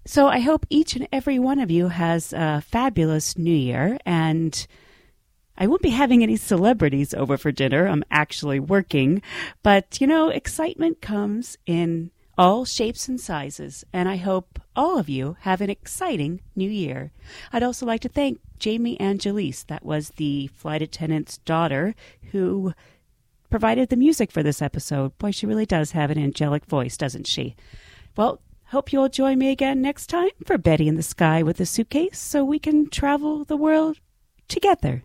So 0.04 0.26
I 0.28 0.40
hope 0.40 0.66
each 0.70 0.94
and 0.94 1.08
every 1.12 1.38
one 1.38 1.58
of 1.58 1.70
you 1.70 1.88
has 1.88 2.32
a 2.32 2.62
fabulous 2.66 3.36
new 3.36 3.54
year 3.54 3.98
and 4.06 4.66
I 5.58 5.66
won't 5.66 5.82
be 5.82 5.90
having 5.90 6.22
any 6.22 6.36
celebrities 6.36 7.12
over 7.12 7.36
for 7.36 7.50
dinner. 7.50 7.88
I'm 7.88 8.04
actually 8.10 8.60
working. 8.60 9.22
But, 9.62 10.00
you 10.00 10.06
know, 10.06 10.28
excitement 10.28 11.02
comes 11.02 11.58
in 11.66 12.12
all 12.38 12.64
shapes 12.64 13.08
and 13.08 13.20
sizes, 13.20 13.84
and 13.92 14.08
I 14.08 14.16
hope 14.16 14.60
all 14.76 14.96
of 14.96 15.08
you 15.08 15.36
have 15.40 15.60
an 15.60 15.70
exciting 15.70 16.40
new 16.54 16.70
year. 16.70 17.10
I'd 17.52 17.64
also 17.64 17.84
like 17.84 18.00
to 18.02 18.08
thank 18.08 18.40
Jamie 18.58 18.98
Angelise, 19.00 19.64
that 19.66 19.84
was 19.84 20.10
the 20.10 20.48
flight 20.48 20.82
attendant's 20.82 21.38
daughter 21.38 21.94
who 22.32 22.74
provided 23.50 23.88
the 23.88 23.96
music 23.96 24.30
for 24.30 24.42
this 24.42 24.60
episode. 24.60 25.16
Boy, 25.18 25.30
she 25.30 25.46
really 25.46 25.66
does 25.66 25.92
have 25.92 26.10
an 26.10 26.18
angelic 26.18 26.64
voice, 26.66 26.96
doesn't 26.96 27.26
she? 27.26 27.56
Well, 28.16 28.40
hope 28.66 28.92
you'll 28.92 29.08
join 29.08 29.38
me 29.38 29.50
again 29.50 29.80
next 29.80 30.08
time 30.08 30.30
for 30.44 30.58
Betty 30.58 30.88
in 30.88 30.96
the 30.96 31.02
Sky 31.02 31.42
with 31.42 31.60
a 31.60 31.66
Suitcase 31.66 32.18
so 32.18 32.44
we 32.44 32.58
can 32.58 32.90
travel 32.90 33.44
the 33.44 33.56
world 33.56 33.98
together. 34.48 35.04